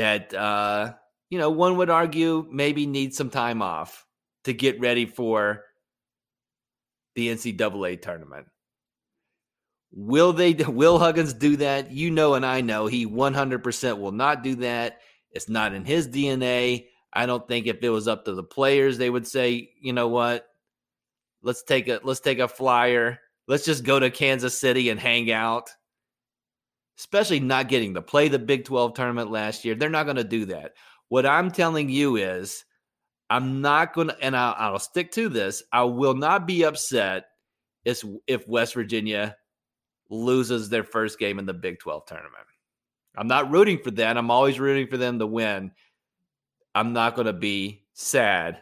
that 0.00 0.32
uh, 0.32 0.94
you 1.28 1.38
know 1.38 1.50
one 1.50 1.76
would 1.76 1.90
argue 1.90 2.46
maybe 2.50 2.86
needs 2.86 3.18
some 3.18 3.28
time 3.28 3.60
off 3.60 4.06
to 4.44 4.54
get 4.54 4.80
ready 4.80 5.04
for 5.04 5.62
the 7.14 7.28
NCAA 7.28 8.00
tournament. 8.00 8.46
Will 9.92 10.32
they? 10.32 10.54
Will 10.54 10.98
Huggins 10.98 11.34
do 11.34 11.56
that? 11.56 11.90
You 11.90 12.10
know, 12.10 12.32
and 12.32 12.46
I 12.46 12.62
know 12.62 12.86
he 12.86 13.06
100% 13.06 13.98
will 13.98 14.12
not 14.12 14.42
do 14.42 14.54
that. 14.56 15.00
It's 15.32 15.50
not 15.50 15.74
in 15.74 15.84
his 15.84 16.08
DNA. 16.08 16.86
I 17.12 17.26
don't 17.26 17.46
think 17.46 17.66
if 17.66 17.82
it 17.82 17.90
was 17.90 18.08
up 18.08 18.24
to 18.24 18.32
the 18.32 18.42
players, 18.42 18.96
they 18.96 19.10
would 19.10 19.26
say, 19.26 19.70
you 19.82 19.92
know 19.92 20.08
what, 20.08 20.46
let's 21.42 21.62
take 21.62 21.88
a 21.88 22.00
let's 22.02 22.20
take 22.20 22.38
a 22.38 22.48
flyer. 22.48 23.18
Let's 23.46 23.66
just 23.66 23.84
go 23.84 24.00
to 24.00 24.10
Kansas 24.10 24.56
City 24.56 24.88
and 24.88 24.98
hang 24.98 25.30
out. 25.30 25.70
Especially 27.00 27.40
not 27.40 27.70
getting 27.70 27.94
to 27.94 28.02
play 28.02 28.28
the 28.28 28.38
Big 28.38 28.66
12 28.66 28.92
tournament 28.92 29.30
last 29.30 29.64
year. 29.64 29.74
They're 29.74 29.88
not 29.88 30.04
going 30.04 30.16
to 30.16 30.24
do 30.24 30.44
that. 30.44 30.74
What 31.08 31.24
I'm 31.24 31.50
telling 31.50 31.88
you 31.88 32.16
is, 32.16 32.66
I'm 33.30 33.62
not 33.62 33.94
going 33.94 34.08
to, 34.08 34.20
and 34.20 34.36
I'll, 34.36 34.54
I'll 34.58 34.78
stick 34.78 35.10
to 35.12 35.30
this. 35.30 35.62
I 35.72 35.84
will 35.84 36.12
not 36.12 36.46
be 36.46 36.64
upset 36.64 37.24
if, 37.86 38.04
if 38.26 38.46
West 38.46 38.74
Virginia 38.74 39.34
loses 40.10 40.68
their 40.68 40.84
first 40.84 41.18
game 41.18 41.38
in 41.38 41.46
the 41.46 41.54
Big 41.54 41.78
12 41.78 42.04
tournament. 42.04 42.44
I'm 43.16 43.28
not 43.28 43.50
rooting 43.50 43.78
for 43.78 43.92
that. 43.92 44.18
I'm 44.18 44.30
always 44.30 44.60
rooting 44.60 44.88
for 44.88 44.98
them 44.98 45.20
to 45.20 45.26
win. 45.26 45.72
I'm 46.74 46.92
not 46.92 47.14
going 47.14 47.28
to 47.28 47.32
be 47.32 47.82
sad. 47.94 48.58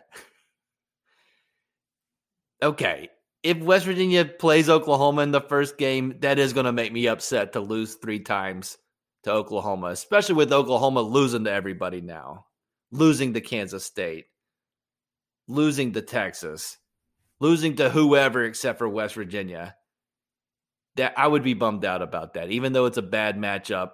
okay. 2.62 3.09
If 3.48 3.60
West 3.60 3.86
Virginia 3.86 4.26
plays 4.26 4.68
Oklahoma 4.68 5.22
in 5.22 5.30
the 5.30 5.40
first 5.40 5.78
game, 5.78 6.16
that 6.20 6.38
is 6.38 6.52
going 6.52 6.66
to 6.66 6.72
make 6.72 6.92
me 6.92 7.08
upset 7.08 7.54
to 7.54 7.60
lose 7.60 7.94
three 7.94 8.20
times 8.20 8.76
to 9.22 9.32
Oklahoma, 9.32 9.86
especially 9.86 10.34
with 10.34 10.52
Oklahoma 10.52 11.00
losing 11.00 11.44
to 11.44 11.50
everybody 11.50 12.02
now, 12.02 12.44
losing 12.90 13.32
to 13.32 13.40
Kansas 13.40 13.86
State, 13.86 14.26
losing 15.46 15.94
to 15.94 16.02
Texas, 16.02 16.76
losing 17.40 17.76
to 17.76 17.88
whoever 17.88 18.44
except 18.44 18.76
for 18.76 18.86
West 18.86 19.14
Virginia. 19.14 19.76
That 20.96 21.14
I 21.16 21.26
would 21.26 21.42
be 21.42 21.54
bummed 21.54 21.86
out 21.86 22.02
about 22.02 22.34
that, 22.34 22.50
even 22.50 22.74
though 22.74 22.84
it's 22.84 22.98
a 22.98 23.02
bad 23.02 23.38
matchup. 23.38 23.92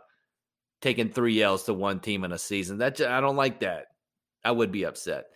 Taking 0.82 1.10
three 1.10 1.40
L's 1.40 1.62
to 1.66 1.74
one 1.74 2.00
team 2.00 2.24
in 2.24 2.32
a 2.32 2.38
season, 2.38 2.78
that 2.78 3.00
I 3.00 3.20
don't 3.20 3.36
like 3.36 3.60
that. 3.60 3.86
I 4.44 4.50
would 4.50 4.72
be 4.72 4.84
upset. 4.84 5.26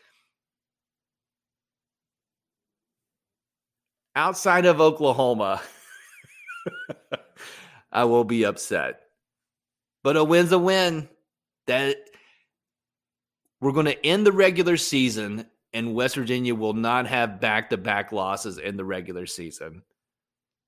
Outside 4.18 4.66
of 4.66 4.80
Oklahoma, 4.80 5.62
I 7.92 8.04
will 8.04 8.25
be 8.25 8.44
upset. 8.44 9.00
But 10.02 10.16
a 10.16 10.25
win's 10.25 10.50
a 10.50 10.58
win. 10.58 11.08
That 11.68 11.98
we're 13.60 13.72
going 13.72 13.87
to 13.87 14.06
end 14.06 14.26
the 14.26 14.32
regular 14.32 14.76
season 14.76 15.46
and 15.72 15.94
West 15.94 16.16
Virginia 16.16 16.54
will 16.54 16.72
not 16.72 17.06
have 17.06 17.40
back-to-back 17.40 18.10
losses 18.10 18.58
in 18.58 18.76
the 18.76 18.84
regular 18.84 19.26
season. 19.26 19.82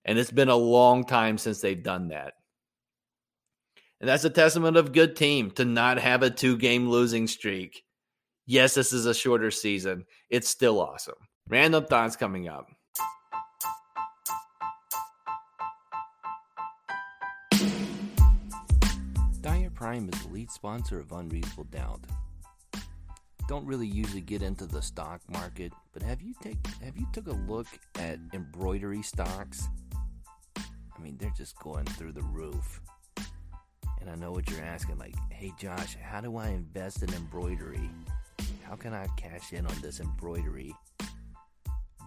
And 0.04 0.18
it's 0.18 0.30
been 0.30 0.50
a 0.50 0.56
long 0.56 1.04
time 1.04 1.38
since 1.38 1.60
they've 1.60 1.82
done 1.82 2.08
that. 2.08 2.34
And 3.98 4.08
that's 4.08 4.24
a 4.24 4.30
testament 4.30 4.76
of 4.76 4.92
good 4.92 5.16
team 5.16 5.50
to 5.52 5.64
not 5.64 5.98
have 5.98 6.22
a 6.22 6.30
two-game 6.30 6.88
losing 6.88 7.26
streak 7.26 7.82
Yes, 8.50 8.74
this 8.74 8.92
is 8.92 9.06
a 9.06 9.14
shorter 9.14 9.52
season. 9.52 10.06
It's 10.28 10.48
still 10.48 10.80
awesome. 10.80 11.14
Random 11.46 11.86
thoughts 11.86 12.16
coming 12.16 12.48
up. 12.48 12.66
Prime 19.90 20.08
is 20.12 20.22
the 20.22 20.32
lead 20.32 20.52
sponsor 20.52 21.00
of 21.00 21.10
Unreasonable 21.10 21.64
Doubt. 21.64 21.98
Don't 23.48 23.66
really 23.66 23.88
usually 23.88 24.20
get 24.20 24.40
into 24.40 24.64
the 24.64 24.80
stock 24.80 25.20
market, 25.28 25.72
but 25.92 26.00
have 26.00 26.22
you 26.22 26.32
take 26.40 26.64
have 26.80 26.96
you 26.96 27.08
took 27.12 27.26
a 27.26 27.32
look 27.32 27.66
at 27.96 28.20
embroidery 28.32 29.02
stocks? 29.02 29.66
I 30.56 31.02
mean, 31.02 31.16
they're 31.18 31.34
just 31.36 31.58
going 31.58 31.86
through 31.86 32.12
the 32.12 32.22
roof. 32.22 32.80
And 34.00 34.08
I 34.08 34.14
know 34.14 34.30
what 34.30 34.48
you're 34.48 34.62
asking 34.62 34.98
like, 34.98 35.16
"Hey 35.28 35.52
Josh, 35.58 35.96
how 35.96 36.20
do 36.20 36.36
I 36.36 36.50
invest 36.50 37.02
in 37.02 37.12
embroidery?" 37.12 37.90
How 38.62 38.76
can 38.76 38.94
I 38.94 39.08
cash 39.16 39.52
in 39.52 39.66
on 39.66 39.74
this 39.82 39.98
embroidery 39.98 40.72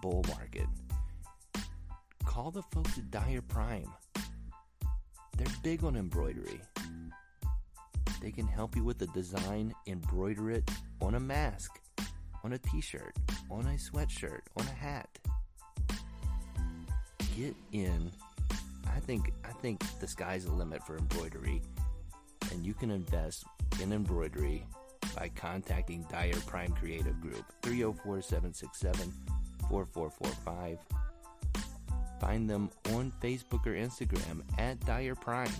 bull 0.00 0.24
market? 0.28 0.68
Call 2.24 2.50
the 2.50 2.62
folks 2.62 2.96
at 2.96 3.10
Dyer 3.10 3.42
Prime. 3.42 3.92
They're 5.36 5.58
big 5.62 5.84
on 5.84 5.96
embroidery. 5.96 6.62
They 8.24 8.30
can 8.30 8.46
help 8.46 8.74
you 8.74 8.84
with 8.84 8.96
the 8.96 9.06
design, 9.08 9.74
embroider 9.86 10.50
it 10.50 10.70
on 11.02 11.14
a 11.14 11.20
mask, 11.20 11.78
on 12.42 12.54
a 12.54 12.58
t 12.58 12.80
shirt, 12.80 13.14
on 13.50 13.66
a 13.66 13.76
sweatshirt, 13.76 14.40
on 14.56 14.66
a 14.66 14.70
hat. 14.70 15.18
Get 17.36 17.54
in. 17.72 18.10
I 18.86 18.98
think 19.00 19.30
I 19.44 19.52
think 19.60 19.82
the 20.00 20.08
sky's 20.08 20.46
the 20.46 20.52
limit 20.52 20.82
for 20.86 20.96
embroidery. 20.96 21.60
And 22.50 22.64
you 22.64 22.72
can 22.72 22.90
invest 22.90 23.44
in 23.82 23.92
embroidery 23.92 24.66
by 25.14 25.28
contacting 25.36 26.06
Dyer 26.10 26.40
Prime 26.46 26.72
Creative 26.72 27.20
Group 27.20 27.44
304 27.60 28.22
767 28.22 29.12
4445. 29.68 30.78
Find 32.22 32.48
them 32.48 32.70
on 32.94 33.12
Facebook 33.22 33.66
or 33.66 33.74
Instagram 33.74 34.40
at 34.56 34.80
Dyer 34.86 35.14
Prime. 35.14 35.52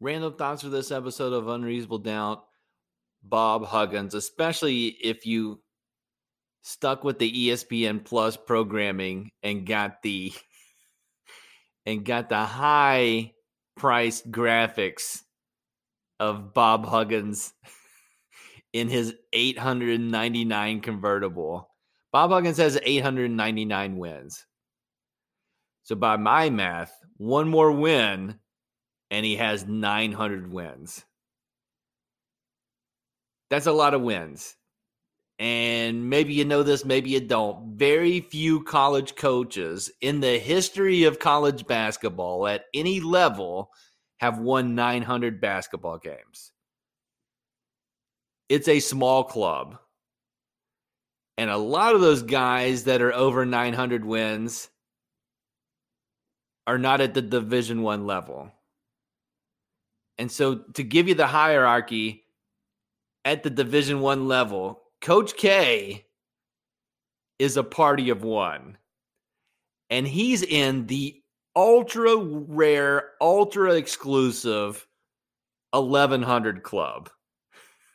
Random 0.00 0.34
thoughts 0.34 0.62
for 0.62 0.70
this 0.70 0.90
episode 0.90 1.34
of 1.34 1.48
Unreasonable 1.48 1.98
Doubt. 1.98 2.44
Bob 3.22 3.66
Huggins, 3.66 4.14
especially 4.14 4.86
if 4.86 5.26
you 5.26 5.60
stuck 6.62 7.04
with 7.04 7.18
the 7.18 7.48
ESPN 7.48 8.02
Plus 8.02 8.34
programming 8.34 9.30
and 9.42 9.66
got 9.66 10.00
the 10.02 10.32
and 11.86 12.02
got 12.02 12.30
the 12.30 12.42
high 12.42 13.32
priced 13.76 14.30
graphics 14.30 15.20
of 16.18 16.54
Bob 16.54 16.86
Huggins 16.86 17.52
in 18.72 18.88
his 18.88 19.14
899 19.34 20.80
convertible. 20.80 21.68
Bob 22.10 22.30
Huggins 22.30 22.56
has 22.56 22.80
899 22.82 23.98
wins. 23.98 24.46
So 25.82 25.94
by 25.94 26.16
my 26.16 26.48
math, 26.48 26.92
one 27.18 27.48
more 27.48 27.70
win 27.70 28.39
and 29.10 29.26
he 29.26 29.36
has 29.36 29.66
900 29.66 30.52
wins. 30.52 31.04
That's 33.50 33.66
a 33.66 33.72
lot 33.72 33.94
of 33.94 34.02
wins. 34.02 34.56
And 35.40 36.10
maybe 36.10 36.34
you 36.34 36.44
know 36.44 36.62
this, 36.62 36.84
maybe 36.84 37.10
you 37.10 37.20
don't. 37.20 37.76
Very 37.76 38.20
few 38.20 38.62
college 38.62 39.16
coaches 39.16 39.90
in 40.00 40.20
the 40.20 40.38
history 40.38 41.04
of 41.04 41.18
college 41.18 41.66
basketball 41.66 42.46
at 42.46 42.66
any 42.74 43.00
level 43.00 43.70
have 44.18 44.38
won 44.38 44.74
900 44.74 45.40
basketball 45.40 45.96
games. 45.98 46.52
It's 48.50 48.68
a 48.68 48.80
small 48.80 49.24
club. 49.24 49.78
And 51.38 51.48
a 51.48 51.56
lot 51.56 51.94
of 51.94 52.02
those 52.02 52.22
guys 52.22 52.84
that 52.84 53.00
are 53.00 53.14
over 53.14 53.46
900 53.46 54.04
wins 54.04 54.68
are 56.66 56.76
not 56.76 57.00
at 57.00 57.14
the 57.14 57.22
division 57.22 57.80
1 57.82 58.06
level. 58.06 58.52
And 60.20 60.30
so 60.30 60.56
to 60.74 60.82
give 60.82 61.08
you 61.08 61.14
the 61.14 61.26
hierarchy 61.26 62.24
at 63.24 63.42
the 63.42 63.48
division 63.48 64.00
1 64.00 64.28
level, 64.28 64.82
Coach 65.00 65.34
K 65.34 66.04
is 67.38 67.56
a 67.56 67.64
party 67.64 68.10
of 68.10 68.22
one. 68.22 68.76
And 69.88 70.06
he's 70.06 70.42
in 70.42 70.86
the 70.88 71.22
ultra 71.56 72.18
rare, 72.18 73.12
ultra 73.18 73.76
exclusive 73.76 74.86
1100 75.70 76.62
club. 76.64 77.08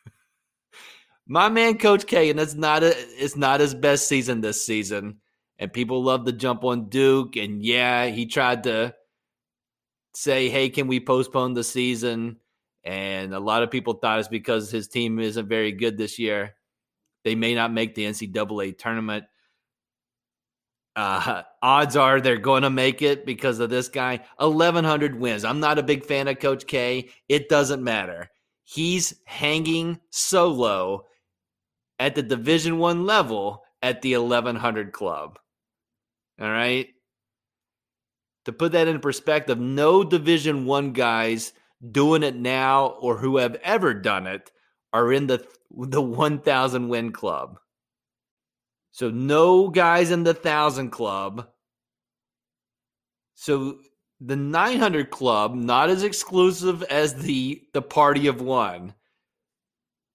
My 1.27 1.47
man 1.49 1.77
Coach 1.77 2.07
K 2.07 2.31
and 2.31 2.39
it's 2.39 2.55
not 2.55 2.81
a, 2.81 2.95
it's 3.21 3.35
not 3.35 3.59
his 3.59 3.75
best 3.75 4.07
season 4.07 4.41
this 4.41 4.65
season 4.65 5.19
and 5.59 5.71
people 5.71 6.03
love 6.03 6.25
to 6.25 6.31
jump 6.31 6.63
on 6.63 6.89
Duke 6.89 7.35
and 7.35 7.61
yeah, 7.61 8.07
he 8.07 8.25
tried 8.25 8.63
to 8.63 8.95
say, 10.15 10.49
"Hey, 10.49 10.69
can 10.69 10.87
we 10.87 10.99
postpone 10.99 11.53
the 11.53 11.63
season?" 11.63 12.37
And 12.83 13.33
a 13.33 13.39
lot 13.39 13.63
of 13.63 13.71
people 13.71 13.93
thought 13.95 14.19
it's 14.19 14.27
because 14.27 14.71
his 14.71 14.87
team 14.87 15.19
isn't 15.19 15.47
very 15.47 15.71
good 15.71 15.97
this 15.97 16.19
year. 16.19 16.55
They 17.23 17.35
may 17.35 17.55
not 17.55 17.73
make 17.73 17.95
the 17.95 18.05
NCAA 18.05 18.77
tournament. 18.77 19.25
Uh, 20.95 21.43
odds 21.61 21.97
are 21.97 22.21
they're 22.21 22.37
going 22.37 22.63
to 22.63 22.69
make 22.69 23.01
it 23.01 23.25
because 23.25 23.59
of 23.59 23.69
this 23.69 23.89
guy. 23.89 24.21
1,100 24.37 25.19
wins. 25.19 25.43
I'm 25.43 25.59
not 25.59 25.79
a 25.79 25.83
big 25.83 26.05
fan 26.05 26.27
of 26.27 26.39
Coach 26.39 26.67
K. 26.67 27.09
It 27.27 27.49
doesn't 27.49 27.83
matter. 27.83 28.29
He's 28.63 29.15
hanging 29.25 29.99
solo 30.11 31.05
at 31.99 32.15
the 32.15 32.23
Division 32.23 32.77
One 32.77 33.05
level 33.05 33.63
at 33.81 34.01
the 34.01 34.17
1,100 34.17 34.91
club. 34.91 35.39
All 36.39 36.49
right. 36.49 36.87
To 38.45 38.53
put 38.53 38.71
that 38.73 38.87
in 38.87 38.99
perspective, 38.99 39.59
no 39.59 40.03
Division 40.03 40.65
One 40.65 40.93
guys 40.93 41.53
doing 41.91 42.23
it 42.23 42.35
now 42.35 42.87
or 42.87 43.17
who 43.17 43.37
have 43.37 43.55
ever 43.55 43.93
done 43.93 44.27
it 44.27 44.51
are 44.93 45.11
in 45.11 45.27
the 45.27 45.45
the 45.71 46.01
1000 46.01 46.87
win 46.87 47.11
club. 47.11 47.59
So 48.91 49.09
no 49.09 49.67
guys 49.67 50.11
in 50.11 50.23
the 50.23 50.33
1000 50.33 50.89
club. 50.89 51.49
So 53.33 53.79
the 54.21 54.37
900 54.37 55.09
club, 55.09 55.53
not 55.53 55.89
as 55.89 56.03
exclusive 56.03 56.83
as 56.83 57.15
the 57.15 57.63
the 57.73 57.81
party 57.81 58.27
of 58.27 58.41
one. 58.41 58.93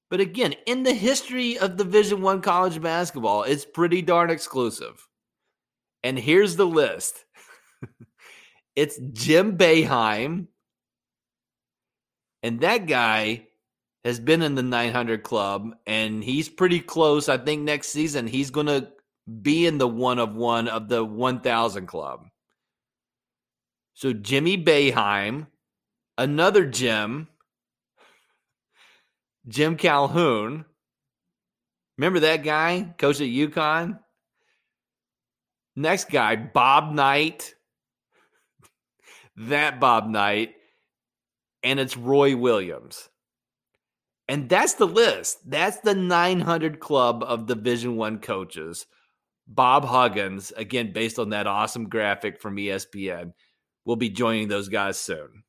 But 0.08 0.20
again, 0.20 0.54
in 0.66 0.82
the 0.82 0.94
history 0.94 1.58
of 1.58 1.76
Division 1.76 2.20
1 2.20 2.42
college 2.42 2.82
basketball, 2.82 3.44
it's 3.44 3.64
pretty 3.64 4.02
darn 4.02 4.30
exclusive. 4.30 5.06
And 6.02 6.18
here's 6.18 6.56
the 6.56 6.66
list. 6.66 7.24
it's 8.76 8.98
Jim 9.12 9.56
Boeheim. 9.56 10.46
And 12.42 12.60
that 12.60 12.86
guy 12.86 13.46
has 14.04 14.18
been 14.18 14.42
in 14.42 14.54
the 14.54 14.62
900 14.62 15.22
club 15.22 15.74
and 15.86 16.24
he's 16.24 16.48
pretty 16.48 16.80
close. 16.80 17.28
I 17.28 17.36
think 17.36 17.62
next 17.62 17.88
season 17.88 18.26
he's 18.26 18.50
going 18.50 18.66
to 18.66 18.88
be 19.42 19.66
in 19.66 19.78
the 19.78 19.88
one 19.88 20.18
of 20.18 20.34
one 20.34 20.68
of 20.68 20.88
the 20.88 21.04
1000 21.04 21.86
club. 21.86 22.26
So 23.94 24.12
Jimmy 24.14 24.56
Boeheim, 24.62 25.46
another 26.16 26.64
Jim, 26.64 27.28
Jim 29.46 29.76
Calhoun. 29.76 30.64
Remember 31.98 32.20
that 32.20 32.42
guy, 32.42 32.94
coach 32.96 33.20
at 33.20 33.26
UConn? 33.26 33.98
Next 35.76 36.08
guy, 36.10 36.36
Bob 36.36 36.94
Knight. 36.94 37.54
That 39.36 39.80
Bob 39.80 40.08
Knight. 40.08 40.54
And 41.62 41.78
it's 41.78 41.96
Roy 41.96 42.36
Williams. 42.36 43.08
And 44.28 44.48
that's 44.48 44.74
the 44.74 44.86
list. 44.86 45.38
That's 45.50 45.78
the 45.80 45.94
900 45.94 46.78
club 46.80 47.24
of 47.26 47.46
Division 47.46 47.96
1 47.96 48.20
coaches. 48.20 48.86
Bob 49.46 49.84
Huggins, 49.84 50.52
again 50.56 50.92
based 50.92 51.18
on 51.18 51.30
that 51.30 51.48
awesome 51.48 51.88
graphic 51.88 52.40
from 52.40 52.56
ESPN, 52.56 53.32
will 53.84 53.96
be 53.96 54.08
joining 54.08 54.46
those 54.46 54.68
guys 54.68 54.98
soon. 54.98 55.42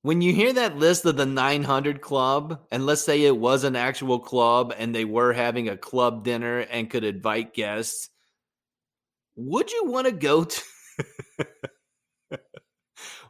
When 0.00 0.22
you 0.22 0.32
hear 0.32 0.52
that 0.54 0.78
list 0.78 1.04
of 1.04 1.16
the 1.16 1.26
900 1.26 2.00
club, 2.00 2.60
and 2.70 2.86
let's 2.86 3.04
say 3.04 3.22
it 3.22 3.36
was 3.36 3.64
an 3.64 3.76
actual 3.76 4.20
club 4.20 4.72
and 4.78 4.94
they 4.94 5.04
were 5.04 5.32
having 5.32 5.68
a 5.68 5.76
club 5.76 6.24
dinner 6.24 6.60
and 6.60 6.88
could 6.88 7.04
invite 7.04 7.52
guests, 7.52 8.08
would 9.34 9.70
you 9.70 9.84
want 9.86 10.06
to 10.06 10.12
go 10.12 10.44
to 10.44 10.62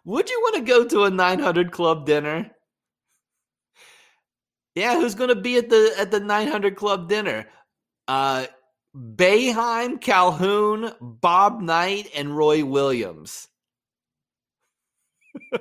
Would 0.05 0.31
you 0.31 0.41
want 0.41 0.57
to 0.57 0.63
go 0.63 0.85
to 0.87 1.05
a 1.05 1.11
900 1.11 1.73
club 1.73 2.07
dinner? 2.07 2.51
Yeah, 4.75 4.95
who's 4.95 5.15
going 5.15 5.31
to 5.31 5.41
be 5.41 5.57
at 5.57 5.69
the 5.71 5.95
at 5.99 6.11
the 6.11 6.21
900 6.21 6.77
club 6.77 7.09
dinner? 7.09 7.49
Uh 8.07 8.47
Boeheim, 8.97 10.01
Calhoun, 10.01 10.93
Bob 11.01 11.61
Knight, 11.61 12.09
and 12.15 12.35
Roy 12.37 12.65
Williams. 12.65 13.49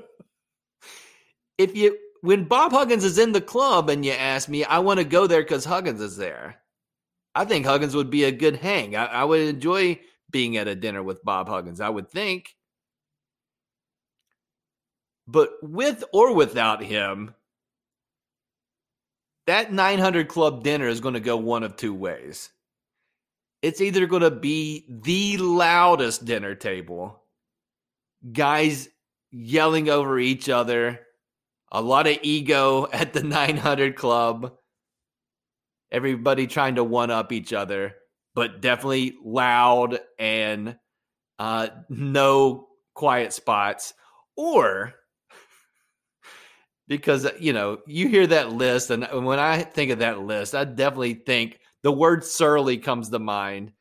if 1.57 1.75
you 1.75 1.97
when 2.21 2.45
Bob 2.45 2.71
Huggins 2.71 3.03
is 3.03 3.17
in 3.17 3.33
the 3.33 3.41
club 3.41 3.89
and 3.89 4.05
you 4.05 4.13
ask 4.13 4.47
me, 4.49 4.63
I 4.63 4.79
want 4.79 4.99
to 4.99 5.05
go 5.05 5.27
there 5.27 5.43
because 5.43 5.65
Huggins 5.65 6.01
is 6.01 6.17
there. 6.17 6.61
I 7.35 7.45
think 7.45 7.65
Huggins 7.65 7.95
would 7.95 8.09
be 8.09 8.23
a 8.23 8.31
good 8.31 8.55
hang. 8.55 8.95
I, 8.95 9.05
I, 9.05 9.23
would 9.25 9.41
enjoy 9.41 9.99
being 10.35 10.57
at 10.57 10.67
a 10.67 10.75
dinner 10.75 11.01
with 11.01 11.23
Bob 11.23 11.47
Huggins. 11.47 11.79
I 11.79 11.87
would 11.87 12.09
think. 12.09 12.57
But 15.25 15.51
with 15.61 16.03
or 16.11 16.35
without 16.35 16.83
him, 16.83 17.33
that 19.47 19.71
900 19.71 20.27
club 20.27 20.61
dinner 20.61 20.89
is 20.89 20.99
going 20.99 21.13
to 21.13 21.21
go 21.21 21.37
one 21.37 21.63
of 21.63 21.77
two 21.77 21.93
ways. 21.93 22.49
It's 23.61 23.79
either 23.79 24.07
going 24.07 24.23
to 24.23 24.29
be 24.29 24.83
the 24.89 25.37
loudest 25.37 26.25
dinner 26.25 26.53
table, 26.53 27.23
guys 28.29 28.89
yelling 29.31 29.89
over 29.89 30.19
each 30.19 30.49
other, 30.49 30.99
a 31.71 31.81
lot 31.81 32.07
of 32.07 32.17
ego 32.23 32.89
at 32.91 33.13
the 33.13 33.23
900 33.23 33.95
club. 33.95 34.51
Everybody 35.93 36.45
trying 36.45 36.75
to 36.75 36.83
one 36.83 37.09
up 37.09 37.31
each 37.31 37.53
other, 37.53 37.95
but 38.35 38.61
definitely 38.61 39.15
loud 39.23 39.99
and 40.19 40.77
uh, 41.39 41.67
no 41.89 42.67
quiet 42.93 43.33
spots. 43.33 43.93
Or 44.37 44.93
because, 46.87 47.27
you 47.39 47.53
know, 47.53 47.79
you 47.87 48.07
hear 48.07 48.27
that 48.27 48.51
list, 48.51 48.91
and 48.91 49.25
when 49.25 49.39
I 49.39 49.63
think 49.63 49.91
of 49.91 49.99
that 49.99 50.19
list, 50.19 50.53
I 50.53 50.65
definitely 50.65 51.15
think 51.15 51.59
the 51.81 51.91
word 51.91 52.23
surly 52.23 52.77
comes 52.77 53.09
to 53.09 53.19
mind. 53.19 53.71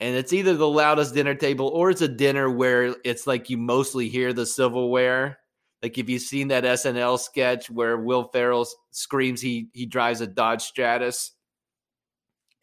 And 0.00 0.16
it's 0.16 0.32
either 0.32 0.54
the 0.54 0.68
loudest 0.68 1.14
dinner 1.14 1.34
table 1.34 1.68
or 1.68 1.90
it's 1.90 2.00
a 2.00 2.08
dinner 2.08 2.50
where 2.50 2.96
it's 3.04 3.26
like 3.26 3.50
you 3.50 3.58
mostly 3.58 4.08
hear 4.08 4.32
the 4.32 4.46
silverware 4.46 5.40
like 5.82 5.96
if 5.96 6.08
you've 6.08 6.22
seen 6.22 6.48
that 6.48 6.64
SNL 6.64 7.18
sketch 7.18 7.70
where 7.70 7.96
Will 7.96 8.24
Ferrell 8.24 8.66
screams 8.90 9.40
he 9.40 9.68
he 9.72 9.86
drives 9.86 10.20
a 10.20 10.26
Dodge 10.26 10.62
Stratus, 10.62 11.32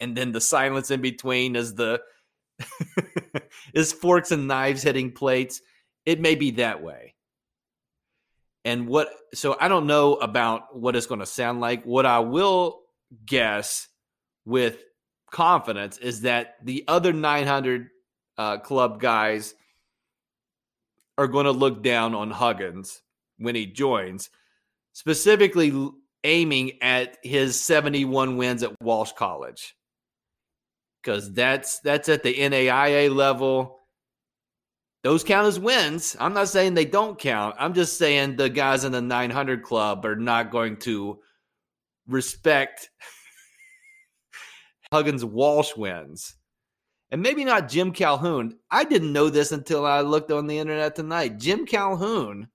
and 0.00 0.16
then 0.16 0.32
the 0.32 0.40
silence 0.40 0.90
in 0.90 1.00
between 1.00 1.56
is 1.56 1.74
the 1.74 2.00
is 3.74 3.92
forks 3.92 4.30
and 4.30 4.48
knives 4.48 4.82
hitting 4.82 5.12
plates. 5.12 5.60
It 6.04 6.20
may 6.20 6.34
be 6.34 6.52
that 6.52 6.82
way. 6.82 7.14
And 8.64 8.88
what 8.88 9.08
so 9.34 9.56
I 9.58 9.68
don't 9.68 9.86
know 9.86 10.14
about 10.14 10.76
what 10.76 10.96
it's 10.96 11.06
going 11.06 11.20
to 11.20 11.26
sound 11.26 11.60
like. 11.60 11.84
What 11.84 12.06
I 12.06 12.20
will 12.20 12.80
guess 13.24 13.88
with 14.44 14.82
confidence 15.30 15.98
is 15.98 16.22
that 16.22 16.56
the 16.62 16.84
other 16.88 17.12
900 17.12 17.88
uh, 18.36 18.58
club 18.58 19.00
guys 19.00 19.54
are 21.16 21.26
going 21.26 21.46
to 21.46 21.52
look 21.52 21.82
down 21.82 22.14
on 22.14 22.30
Huggins 22.30 23.02
when 23.38 23.54
he 23.54 23.66
joins, 23.66 24.30
specifically 24.92 25.90
aiming 26.24 26.82
at 26.82 27.16
his 27.22 27.60
71 27.60 28.36
wins 28.36 28.62
at 28.62 28.74
Walsh 28.80 29.12
College. 29.12 29.74
Because 31.08 31.32
that's 31.32 31.78
that's 31.78 32.10
at 32.10 32.22
the 32.22 32.34
NAIA 32.34 33.10
level. 33.14 33.78
Those 35.02 35.24
count 35.24 35.46
as 35.46 35.58
wins. 35.58 36.14
I'm 36.20 36.34
not 36.34 36.48
saying 36.48 36.74
they 36.74 36.84
don't 36.84 37.18
count. 37.18 37.56
I'm 37.58 37.72
just 37.72 37.96
saying 37.96 38.36
the 38.36 38.50
guys 38.50 38.84
in 38.84 38.92
the 38.92 39.00
900 39.00 39.62
club 39.62 40.04
are 40.04 40.16
not 40.16 40.50
going 40.50 40.76
to 40.80 41.18
respect 42.06 42.90
Huggins 44.92 45.24
Walsh 45.24 45.74
wins. 45.78 46.34
And 47.10 47.22
maybe 47.22 47.42
not 47.42 47.70
Jim 47.70 47.90
Calhoun. 47.92 48.58
I 48.70 48.84
didn't 48.84 49.14
know 49.14 49.30
this 49.30 49.50
until 49.50 49.86
I 49.86 50.02
looked 50.02 50.30
on 50.30 50.46
the 50.46 50.58
internet 50.58 50.94
tonight. 50.94 51.38
Jim 51.38 51.64
Calhoun 51.64 52.48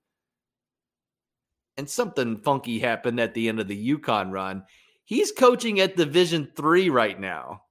and 1.76 1.90
something 1.90 2.36
funky 2.36 2.78
happened 2.78 3.18
at 3.18 3.34
the 3.34 3.48
end 3.48 3.58
of 3.58 3.66
the 3.66 3.96
UConn 3.96 4.30
run. 4.30 4.62
He's 5.06 5.32
coaching 5.32 5.80
at 5.80 5.96
Division 5.96 6.52
Three 6.54 6.88
right 6.88 7.18
now. 7.18 7.63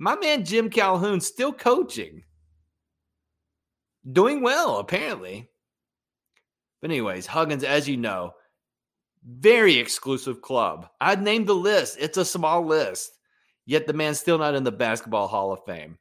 My 0.00 0.16
man 0.16 0.46
Jim 0.46 0.70
Calhoun 0.70 1.20
still 1.20 1.52
coaching, 1.52 2.24
doing 4.10 4.40
well 4.40 4.78
apparently. 4.78 5.50
But 6.80 6.90
anyways, 6.90 7.26
Huggins, 7.26 7.64
as 7.64 7.86
you 7.86 7.98
know, 7.98 8.32
very 9.22 9.76
exclusive 9.76 10.40
club. 10.40 10.88
I'd 11.02 11.22
name 11.22 11.44
the 11.44 11.54
list. 11.54 11.98
It's 12.00 12.16
a 12.16 12.24
small 12.24 12.64
list, 12.64 13.12
yet 13.66 13.86
the 13.86 13.92
man's 13.92 14.18
still 14.18 14.38
not 14.38 14.54
in 14.54 14.64
the 14.64 14.72
Basketball 14.72 15.28
Hall 15.28 15.52
of 15.52 15.66
Fame. 15.66 15.98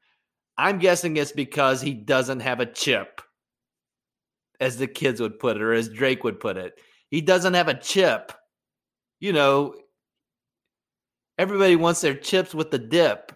I'm 0.58 0.80
guessing 0.80 1.18
it's 1.18 1.34
because 1.34 1.82
he 1.82 1.94
doesn't 1.94 2.40
have 2.40 2.62
a 2.62 2.66
chip, 2.66 3.22
as 4.62 4.78
the 4.78 4.88
kids 4.88 5.20
would 5.20 5.40
put 5.40 5.58
it, 5.58 5.62
or 5.62 5.74
as 5.74 5.90
Drake 5.90 6.24
would 6.24 6.40
put 6.40 6.56
it. 6.56 6.80
He 7.12 7.20
doesn't 7.20 7.54
have 7.54 7.68
a 7.68 7.78
chip. 7.78 8.32
You 9.20 9.34
know, 9.34 9.76
everybody 11.38 11.76
wants 11.76 12.00
their 12.00 12.16
chips 12.16 12.56
with 12.56 12.72
the 12.72 12.80
dip. 12.80 13.34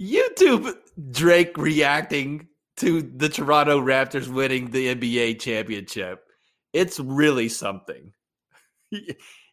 YouTube 0.00 0.74
Drake 1.10 1.56
reacting 1.56 2.48
to 2.78 3.02
the 3.02 3.28
Toronto 3.28 3.80
Raptors 3.80 4.28
winning 4.28 4.70
the 4.70 4.94
NBA 4.94 5.40
championship. 5.40 6.24
It's 6.72 6.98
really 6.98 7.48
something. 7.48 8.12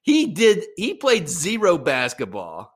He, 0.03 0.25
did 0.25 0.65
he 0.77 0.95
played 0.95 1.29
zero 1.29 1.77
basketball. 1.77 2.73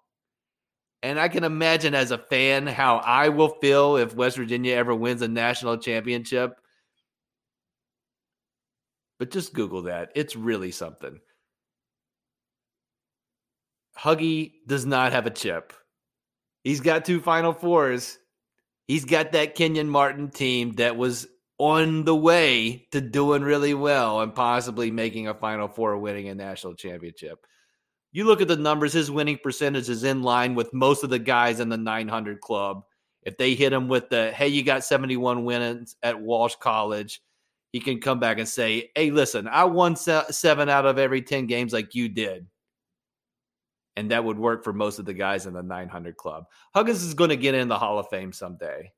And 1.02 1.20
I 1.20 1.28
can 1.28 1.44
imagine 1.44 1.96
as 1.96 2.12
a 2.12 2.20
fan 2.20 2.68
how 2.68 2.98
I 2.98 3.30
will 3.30 3.56
feel 3.62 3.98
if 3.98 4.16
West 4.16 4.38
Virginia 4.38 4.76
ever 4.76 4.94
wins 4.94 5.24
a 5.24 5.28
national 5.28 5.78
championship 5.78 6.60
but 9.20 9.32
just 9.32 9.54
Google 9.54 9.84
that. 9.84 10.12
It's 10.16 10.36
really 10.36 10.72
something. 10.72 11.20
Huggy 13.98 14.54
does 14.68 14.86
not 14.86 15.14
have 15.14 15.26
a 15.26 15.32
chip. 15.32 15.74
He's 16.66 16.82
got 16.82 17.06
two 17.06 17.22
Final 17.22 17.54
Fours. 17.54 18.18
He's 18.88 19.06
got 19.06 19.34
that 19.34 19.54
Kenyon 19.54 19.88
Martin 19.88 20.32
team 20.32 20.74
that 20.74 20.98
was 20.98 21.28
on 21.60 22.06
the 22.06 22.16
way 22.16 22.88
to 22.92 23.00
doing 23.00 23.44
really 23.44 23.76
well 23.76 24.20
and 24.22 24.34
possibly 24.34 24.90
making 24.90 25.28
a 25.28 25.36
Final 25.36 25.68
Four, 25.68 26.00
winning 26.00 26.28
a 26.28 26.36
national 26.36 26.74
championship. 26.74 27.38
You 28.12 28.24
look 28.24 28.42
at 28.42 28.48
the 28.48 28.56
numbers, 28.56 28.94
his 28.94 29.12
winning 29.12 29.38
percentage 29.38 29.90
is 29.90 30.04
in 30.04 30.24
line 30.24 30.56
with 30.56 30.74
most 30.74 31.04
of 31.04 31.12
the 31.12 31.20
guys 31.20 31.60
in 31.60 31.70
the 31.70 31.78
900 31.78 32.42
club. 32.42 32.84
If 33.22 33.38
they 33.38 33.54
hit 33.54 33.72
him 33.72 33.88
with 33.88 34.10
the, 34.10 34.32
hey, 34.32 34.48
you 34.48 34.64
got 34.64 34.84
71 34.84 35.46
wins 35.46 35.96
at 36.02 36.20
Walsh 36.20 36.56
College, 36.60 37.22
he 37.74 37.80
can 37.80 38.02
come 38.02 38.20
back 38.20 38.40
and 38.40 38.48
say, 38.48 38.90
hey, 38.96 39.12
listen, 39.12 39.48
I 39.48 39.66
won 39.66 39.96
seven 39.96 40.70
out 40.70 40.88
of 40.88 40.98
every 40.98 41.22
10 41.22 41.46
games 41.46 41.74
like 41.74 41.94
you 41.94 42.10
did. 42.10 42.48
And 43.96 44.12
that 44.12 44.24
would 44.24 44.38
work 44.38 44.64
for 44.64 44.74
most 44.74 45.00
of 45.00 45.06
the 45.06 45.14
guys 45.14 45.46
in 45.46 45.54
the 45.54 45.64
900 45.64 46.18
club. 46.18 46.46
Huggins 46.74 47.04
is 47.04 47.14
going 47.14 47.30
to 47.30 47.38
get 47.38 47.56
in 47.56 47.68
the 47.68 47.80
Hall 47.80 47.98
of 47.98 48.10
Fame 48.10 48.34
someday. 48.34 48.92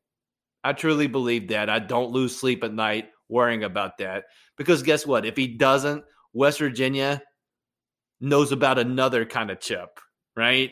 I 0.64 0.74
truly 0.74 1.08
believe 1.08 1.50
that. 1.50 1.70
I 1.70 1.80
don't 1.80 2.12
lose 2.12 2.36
sleep 2.36 2.64
at 2.64 2.74
night 2.74 3.10
worrying 3.30 3.64
about 3.64 3.98
that. 4.00 4.26
Because 4.58 4.84
guess 4.84 5.06
what? 5.06 5.26
If 5.26 5.38
he 5.38 5.48
doesn't, 5.48 6.04
West 6.34 6.60
Virginia 6.60 7.22
knows 8.20 8.52
about 8.52 8.80
another 8.80 9.26
kind 9.26 9.52
of 9.52 9.60
chip, 9.60 10.00
right? 10.36 10.72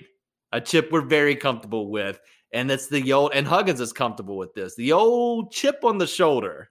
A 0.51 0.61
chip 0.61 0.91
we're 0.91 1.01
very 1.01 1.35
comfortable 1.35 1.89
with. 1.91 2.19
And 2.51 2.71
it's 2.71 2.87
the 2.87 3.13
old, 3.13 3.31
and 3.33 3.45
Huggins 3.45 3.81
is 3.81 3.91
comfortable 3.91 4.37
with 4.37 4.53
this 4.53 4.75
the 4.75 4.93
old 4.93 5.51
chip 5.51 5.83
on 5.83 5.97
the 5.97 6.07
shoulder, 6.07 6.69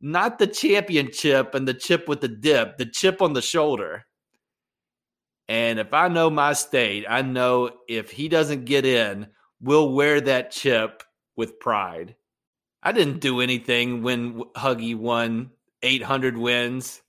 not 0.00 0.38
the 0.38 0.46
championship 0.46 1.54
and 1.54 1.68
the 1.68 1.74
chip 1.74 2.08
with 2.08 2.20
the 2.20 2.28
dip, 2.28 2.78
the 2.78 2.86
chip 2.86 3.20
on 3.20 3.32
the 3.32 3.42
shoulder. 3.42 4.06
And 5.48 5.78
if 5.78 5.92
I 5.94 6.08
know 6.08 6.28
my 6.28 6.54
state, 6.54 7.04
I 7.08 7.22
know 7.22 7.70
if 7.88 8.10
he 8.10 8.28
doesn't 8.28 8.64
get 8.64 8.84
in, 8.84 9.28
we'll 9.60 9.92
wear 9.92 10.20
that 10.20 10.50
chip 10.50 11.02
with 11.36 11.60
pride. 11.60 12.16
I 12.82 12.92
didn't 12.92 13.20
do 13.20 13.40
anything 13.40 14.02
when 14.02 14.42
Huggy 14.56 14.96
won 14.96 15.50
800 15.82 16.36
wins, 16.36 17.02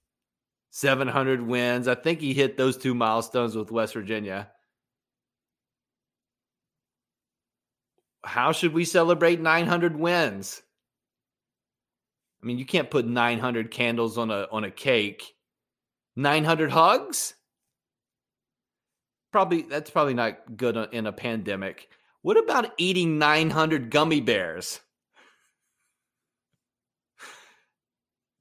700 0.72 1.42
wins. 1.42 1.88
I 1.88 1.96
think 1.96 2.20
he 2.20 2.34
hit 2.34 2.58
those 2.58 2.78
two 2.78 2.94
milestones 2.94 3.56
with 3.56 3.72
West 3.72 3.94
Virginia. 3.94 4.50
How 8.24 8.52
should 8.52 8.74
we 8.74 8.86
celebrate 8.86 9.40
900 9.40 9.96
wins? 9.96 10.62
I 12.42 12.46
mean, 12.46 12.60
you 12.60 12.66
can't 12.66 12.92
put 12.92 13.08
900 13.08 13.72
candles 13.72 14.18
on 14.18 14.30
a 14.30 14.48
on 14.52 14.64
a 14.64 14.72
cake. 14.72 15.34
900 16.16 16.72
hugs? 16.72 17.34
Probably 19.32 19.64
that's 19.64 19.90
probably 19.90 20.14
not 20.14 20.58
good 20.58 20.78
in 20.92 21.06
a 21.06 21.12
pandemic. 21.12 21.90
What 22.22 22.38
about 22.38 22.74
eating 22.78 23.20
900 23.20 23.90
gummy 23.90 24.22
bears? 24.22 24.80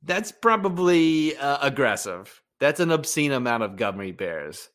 That's 0.02 0.32
probably 0.32 1.36
uh, 1.36 1.58
aggressive. 1.62 2.42
That's 2.60 2.80
an 2.80 2.90
obscene 2.90 3.32
amount 3.32 3.64
of 3.64 3.76
gummy 3.76 4.12
bears. 4.12 4.68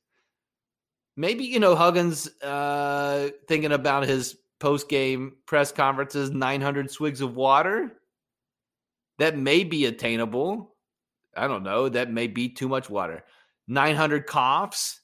Maybe, 1.17 1.45
you 1.45 1.60
know, 1.60 1.76
Huggins 1.76 2.30
uh, 2.41 3.30
thinking 3.47 3.71
about 3.71 4.08
his 4.08 4.38
post 4.60 4.88
game 4.88 5.34
press 5.45 5.71
conferences 5.71 6.30
900 6.30 6.89
swigs 6.89 7.21
of 7.21 7.36
water. 7.36 7.91
That 9.19 9.38
may 9.38 9.63
be 9.63 9.86
attainable. 9.86 10.76
I 11.36 11.47
don't 11.47 11.63
know. 11.63 11.89
That 11.89 12.12
may 12.12 12.28
be 12.28 12.50
too 12.50 12.69
much 12.69 12.89
water. 12.89 13.24
900 13.67 14.26
coughs. 14.26 15.00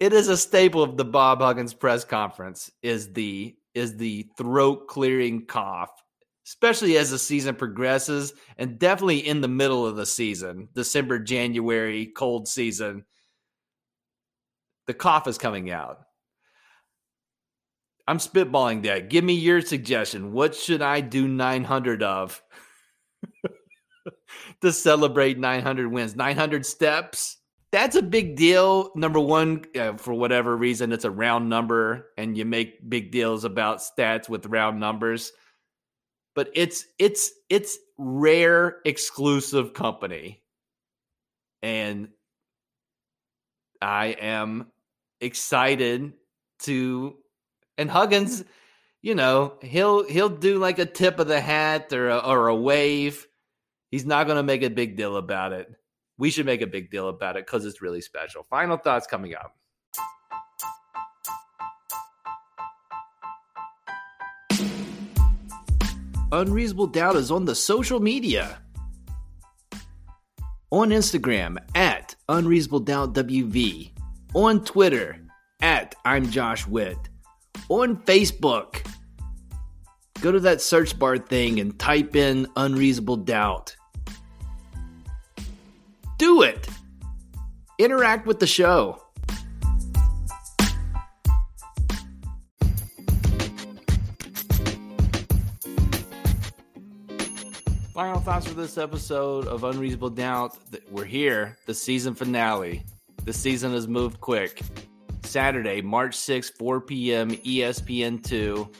It 0.00 0.12
is 0.12 0.28
a 0.28 0.36
staple 0.36 0.82
of 0.82 0.96
the 0.96 1.04
Bob 1.04 1.40
Huggins 1.40 1.74
press 1.74 2.04
conference 2.04 2.70
is 2.82 3.12
the 3.12 3.54
is 3.74 3.96
the 3.96 4.28
throat 4.36 4.88
clearing 4.88 5.46
cough 5.46 5.90
especially 6.50 6.96
as 6.96 7.10
the 7.10 7.18
season 7.18 7.54
progresses 7.54 8.34
and 8.58 8.76
definitely 8.76 9.24
in 9.24 9.40
the 9.40 9.46
middle 9.46 9.86
of 9.86 9.94
the 9.94 10.04
season, 10.04 10.68
December, 10.74 11.20
January, 11.20 12.06
cold 12.06 12.48
season. 12.48 13.04
The 14.88 14.94
cough 14.94 15.28
is 15.28 15.38
coming 15.38 15.70
out. 15.70 16.00
I'm 18.08 18.18
spitballing 18.18 18.82
that. 18.82 19.10
Give 19.10 19.22
me 19.22 19.34
your 19.34 19.60
suggestion. 19.60 20.32
What 20.32 20.56
should 20.56 20.82
I 20.82 21.00
do 21.00 21.28
900 21.28 22.02
of 22.02 22.42
to 24.62 24.72
celebrate 24.72 25.38
900 25.38 25.86
wins? 25.86 26.16
900 26.16 26.66
steps? 26.66 27.36
That's 27.72 27.94
a 27.94 28.02
big 28.02 28.36
deal. 28.36 28.90
Number 28.96 29.20
one, 29.20 29.64
uh, 29.78 29.94
for 29.94 30.12
whatever 30.12 30.56
reason, 30.56 30.92
it's 30.92 31.04
a 31.04 31.10
round 31.10 31.48
number, 31.48 32.08
and 32.18 32.36
you 32.36 32.44
make 32.44 32.88
big 32.88 33.12
deals 33.12 33.44
about 33.44 33.78
stats 33.78 34.28
with 34.28 34.46
round 34.46 34.80
numbers. 34.80 35.32
But 36.34 36.50
it's 36.54 36.84
it's 36.98 37.30
it's 37.48 37.78
rare 37.96 38.78
exclusive 38.84 39.74
company. 39.74 40.42
And 41.62 42.08
i 43.82 44.06
am 44.20 44.66
excited 45.22 46.12
to 46.58 47.16
and 47.78 47.90
huggins 47.90 48.44
you 49.00 49.14
know 49.14 49.54
he'll 49.62 50.04
he'll 50.04 50.28
do 50.28 50.58
like 50.58 50.78
a 50.78 50.84
tip 50.84 51.18
of 51.18 51.28
the 51.28 51.40
hat 51.40 51.92
or 51.92 52.08
a, 52.08 52.18
or 52.18 52.48
a 52.48 52.56
wave. 52.56 53.26
He's 53.90 54.06
not 54.06 54.26
going 54.26 54.36
to 54.36 54.42
make 54.42 54.62
a 54.62 54.70
big 54.70 54.96
deal 54.96 55.16
about 55.16 55.52
it 55.52 55.68
we 56.20 56.30
should 56.30 56.46
make 56.46 56.62
a 56.62 56.66
big 56.66 56.90
deal 56.90 57.08
about 57.08 57.36
it 57.36 57.46
because 57.46 57.64
it's 57.64 57.82
really 57.82 58.00
special 58.00 58.44
final 58.44 58.76
thoughts 58.76 59.06
coming 59.06 59.34
up 59.34 59.56
Unreasonable 66.32 66.86
Doubt 66.86 67.16
is 67.16 67.32
on 67.32 67.44
the 67.44 67.56
social 67.56 67.98
media. 67.98 68.60
On 70.70 70.90
Instagram 70.90 71.56
at 71.74 72.14
Unreasonable 72.28 72.78
Doubt 72.78 73.14
WV. 73.14 73.90
On 74.34 74.64
Twitter 74.64 75.18
at 75.60 75.96
I'm 76.04 76.30
Josh 76.30 76.68
Witt. 76.68 76.98
On 77.68 77.96
Facebook, 77.96 78.86
go 80.20 80.30
to 80.30 80.38
that 80.38 80.60
search 80.60 80.96
bar 80.96 81.18
thing 81.18 81.58
and 81.58 81.76
type 81.80 82.14
in 82.14 82.46
Unreasonable 82.54 83.16
Doubt. 83.16 83.74
Interact 87.80 88.26
with 88.26 88.38
the 88.38 88.46
show. 88.46 89.00
Final 97.94 98.20
thoughts 98.20 98.46
for 98.46 98.52
this 98.52 98.76
episode 98.76 99.46
of 99.46 99.64
Unreasonable 99.64 100.10
Doubt. 100.10 100.58
We're 100.90 101.06
here, 101.06 101.56
the 101.64 101.72
season 101.72 102.14
finale. 102.14 102.84
The 103.24 103.32
season 103.32 103.72
has 103.72 103.88
moved 103.88 104.20
quick. 104.20 104.60
Saturday, 105.22 105.80
March 105.80 106.14
6, 106.16 106.50
4 106.50 106.82
p.m., 106.82 107.30
ESPN2 107.30 108.74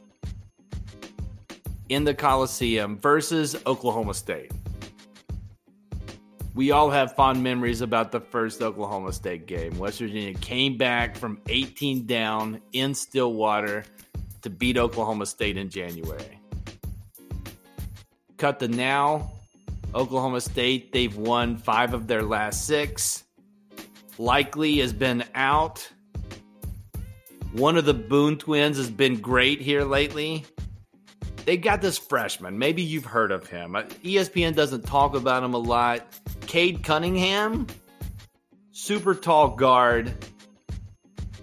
in 1.88 2.04
the 2.04 2.12
Coliseum 2.12 2.98
versus 2.98 3.56
Oklahoma 3.64 4.12
State. 4.12 4.52
We 6.54 6.72
all 6.72 6.90
have 6.90 7.14
fond 7.14 7.42
memories 7.42 7.80
about 7.80 8.10
the 8.10 8.20
first 8.20 8.60
Oklahoma 8.60 9.12
State 9.12 9.46
game. 9.46 9.78
West 9.78 10.00
Virginia 10.00 10.34
came 10.34 10.76
back 10.76 11.16
from 11.16 11.40
18 11.48 12.06
down 12.06 12.60
in 12.72 12.92
Stillwater 12.94 13.84
to 14.42 14.50
beat 14.50 14.76
Oklahoma 14.76 15.26
State 15.26 15.56
in 15.56 15.70
January. 15.70 16.40
Cut 18.36 18.58
to 18.60 18.68
now. 18.68 19.30
Oklahoma 19.94 20.40
State, 20.40 20.92
they've 20.92 21.16
won 21.16 21.56
five 21.56 21.94
of 21.94 22.06
their 22.06 22.22
last 22.22 22.66
six. 22.66 23.24
Likekele 24.18 24.80
has 24.80 24.92
been 24.92 25.24
out. 25.34 25.88
One 27.52 27.76
of 27.76 27.84
the 27.84 27.94
Boone 27.94 28.38
twins 28.38 28.76
has 28.76 28.90
been 28.90 29.20
great 29.20 29.60
here 29.60 29.84
lately. 29.84 30.44
They 31.44 31.56
got 31.56 31.80
this 31.80 31.98
freshman. 31.98 32.58
Maybe 32.58 32.82
you've 32.82 33.04
heard 33.04 33.32
of 33.32 33.48
him. 33.48 33.74
Uh, 33.74 33.82
ESPN 34.04 34.54
doesn't 34.54 34.82
talk 34.82 35.16
about 35.16 35.42
him 35.42 35.54
a 35.54 35.58
lot. 35.58 36.19
Cade 36.50 36.82
Cunningham, 36.82 37.68
super 38.72 39.14
tall 39.14 39.50
guard. 39.50 40.12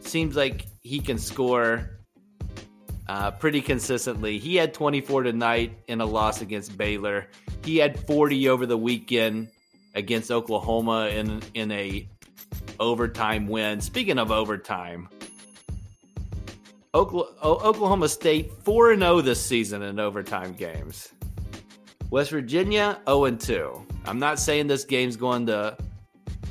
Seems 0.02 0.36
like 0.36 0.66
he 0.82 1.00
can 1.00 1.18
score 1.18 1.92
uh, 3.08 3.32
pretty 3.32 3.62
consistently. 3.62 4.38
He 4.38 4.58
had 4.58 4.74
24 4.74 5.24
tonight 5.24 5.78
in 5.88 6.02
a 6.02 6.06
loss 6.06 6.42
against 6.42 6.78
Baylor. 6.78 7.30
He 7.64 7.78
had 7.78 7.98
40 8.06 8.50
over 8.50 8.66
the 8.66 8.78
weekend 8.78 9.48
against 9.96 10.30
Oklahoma 10.30 11.08
in 11.08 11.42
in 11.54 11.72
a 11.72 12.06
overtime 12.78 13.48
win. 13.48 13.80
Speaking 13.80 14.20
of 14.20 14.30
overtime, 14.30 15.08
Oklahoma 16.94 18.10
State 18.10 18.52
4 18.66 18.98
0 18.98 19.22
this 19.22 19.40
season 19.42 19.84
in 19.84 20.02
overtime 20.02 20.52
games. 20.52 21.14
West 22.10 22.32
Virginia 22.32 23.00
0 23.08 23.32
2. 23.32 23.86
I'm 24.06 24.20
not 24.20 24.40
saying 24.40 24.68
this 24.68 24.86
game's 24.86 25.18
going 25.18 25.48
to 25.48 25.78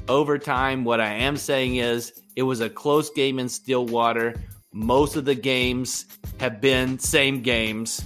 overtime. 0.08 0.84
What 0.84 1.00
I 1.00 1.12
am 1.14 1.36
saying 1.36 1.76
is 1.76 2.12
it 2.36 2.42
was 2.42 2.60
a 2.60 2.68
close 2.68 3.10
game 3.10 3.38
in 3.38 3.48
Stillwater. 3.48 4.34
Most 4.72 5.16
of 5.16 5.24
the 5.24 5.34
games 5.34 6.04
have 6.38 6.60
been 6.60 6.98
same 6.98 7.40
games. 7.40 8.04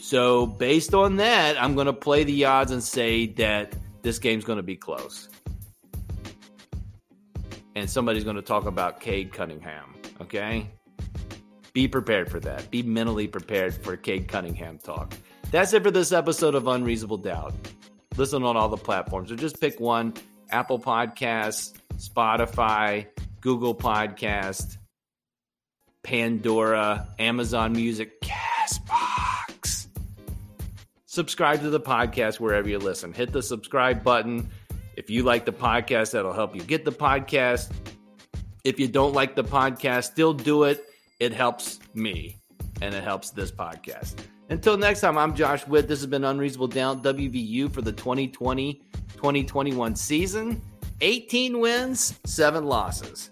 So, 0.00 0.46
based 0.46 0.94
on 0.94 1.16
that, 1.16 1.60
I'm 1.60 1.74
going 1.74 1.86
to 1.86 1.92
play 1.92 2.24
the 2.24 2.44
odds 2.44 2.70
and 2.70 2.82
say 2.82 3.26
that 3.34 3.74
this 4.02 4.18
game's 4.18 4.44
going 4.44 4.58
to 4.58 4.62
be 4.62 4.76
close. 4.76 5.28
And 7.74 7.90
somebody's 7.90 8.24
going 8.24 8.36
to 8.36 8.42
talk 8.42 8.64
about 8.64 9.00
Cade 9.00 9.32
Cunningham, 9.32 9.94
okay? 10.22 10.70
Be 11.74 11.88
prepared 11.88 12.30
for 12.30 12.40
that. 12.40 12.70
Be 12.70 12.82
mentally 12.82 13.26
prepared 13.26 13.74
for 13.74 13.96
Cade 13.96 14.28
Cunningham 14.28 14.78
talk. 14.78 15.12
That's 15.50 15.72
it 15.72 15.82
for 15.82 15.90
this 15.90 16.12
episode 16.12 16.54
of 16.54 16.66
Unreasonable 16.66 17.18
Doubt. 17.18 17.54
Listen 18.16 18.42
on 18.42 18.56
all 18.56 18.68
the 18.68 18.76
platforms 18.76 19.30
or 19.30 19.36
just 19.36 19.60
pick 19.60 19.78
one 19.78 20.14
Apple 20.50 20.78
Podcasts, 20.78 21.72
Spotify, 21.96 23.06
Google 23.40 23.74
Podcast, 23.74 24.76
Pandora, 26.02 27.08
Amazon 27.18 27.72
Music, 27.72 28.20
Castbox. 28.20 29.86
Subscribe 31.04 31.60
to 31.60 31.70
the 31.70 31.80
podcast 31.80 32.40
wherever 32.40 32.68
you 32.68 32.78
listen. 32.78 33.12
Hit 33.12 33.32
the 33.32 33.42
subscribe 33.42 34.02
button. 34.02 34.50
If 34.96 35.10
you 35.10 35.22
like 35.22 35.44
the 35.44 35.52
podcast, 35.52 36.12
that'll 36.12 36.32
help 36.32 36.54
you 36.56 36.62
get 36.62 36.84
the 36.84 36.92
podcast. 36.92 37.70
If 38.64 38.80
you 38.80 38.88
don't 38.88 39.12
like 39.12 39.36
the 39.36 39.44
podcast, 39.44 40.04
still 40.04 40.32
do 40.32 40.64
it. 40.64 40.84
It 41.20 41.32
helps 41.32 41.78
me 41.94 42.36
and 42.82 42.94
it 42.94 43.04
helps 43.04 43.30
this 43.30 43.52
podcast. 43.52 44.16
Until 44.48 44.76
next 44.76 45.00
time, 45.00 45.18
I'm 45.18 45.34
Josh 45.34 45.66
Witt. 45.66 45.88
This 45.88 45.98
has 46.00 46.06
been 46.06 46.24
Unreasonable 46.24 46.68
Doubt 46.68 47.02
WVU 47.02 47.72
for 47.72 47.82
the 47.82 47.92
2020 47.92 48.80
2021 49.16 49.96
season. 49.96 50.62
18 51.00 51.58
wins, 51.58 52.18
7 52.24 52.64
losses. 52.64 53.30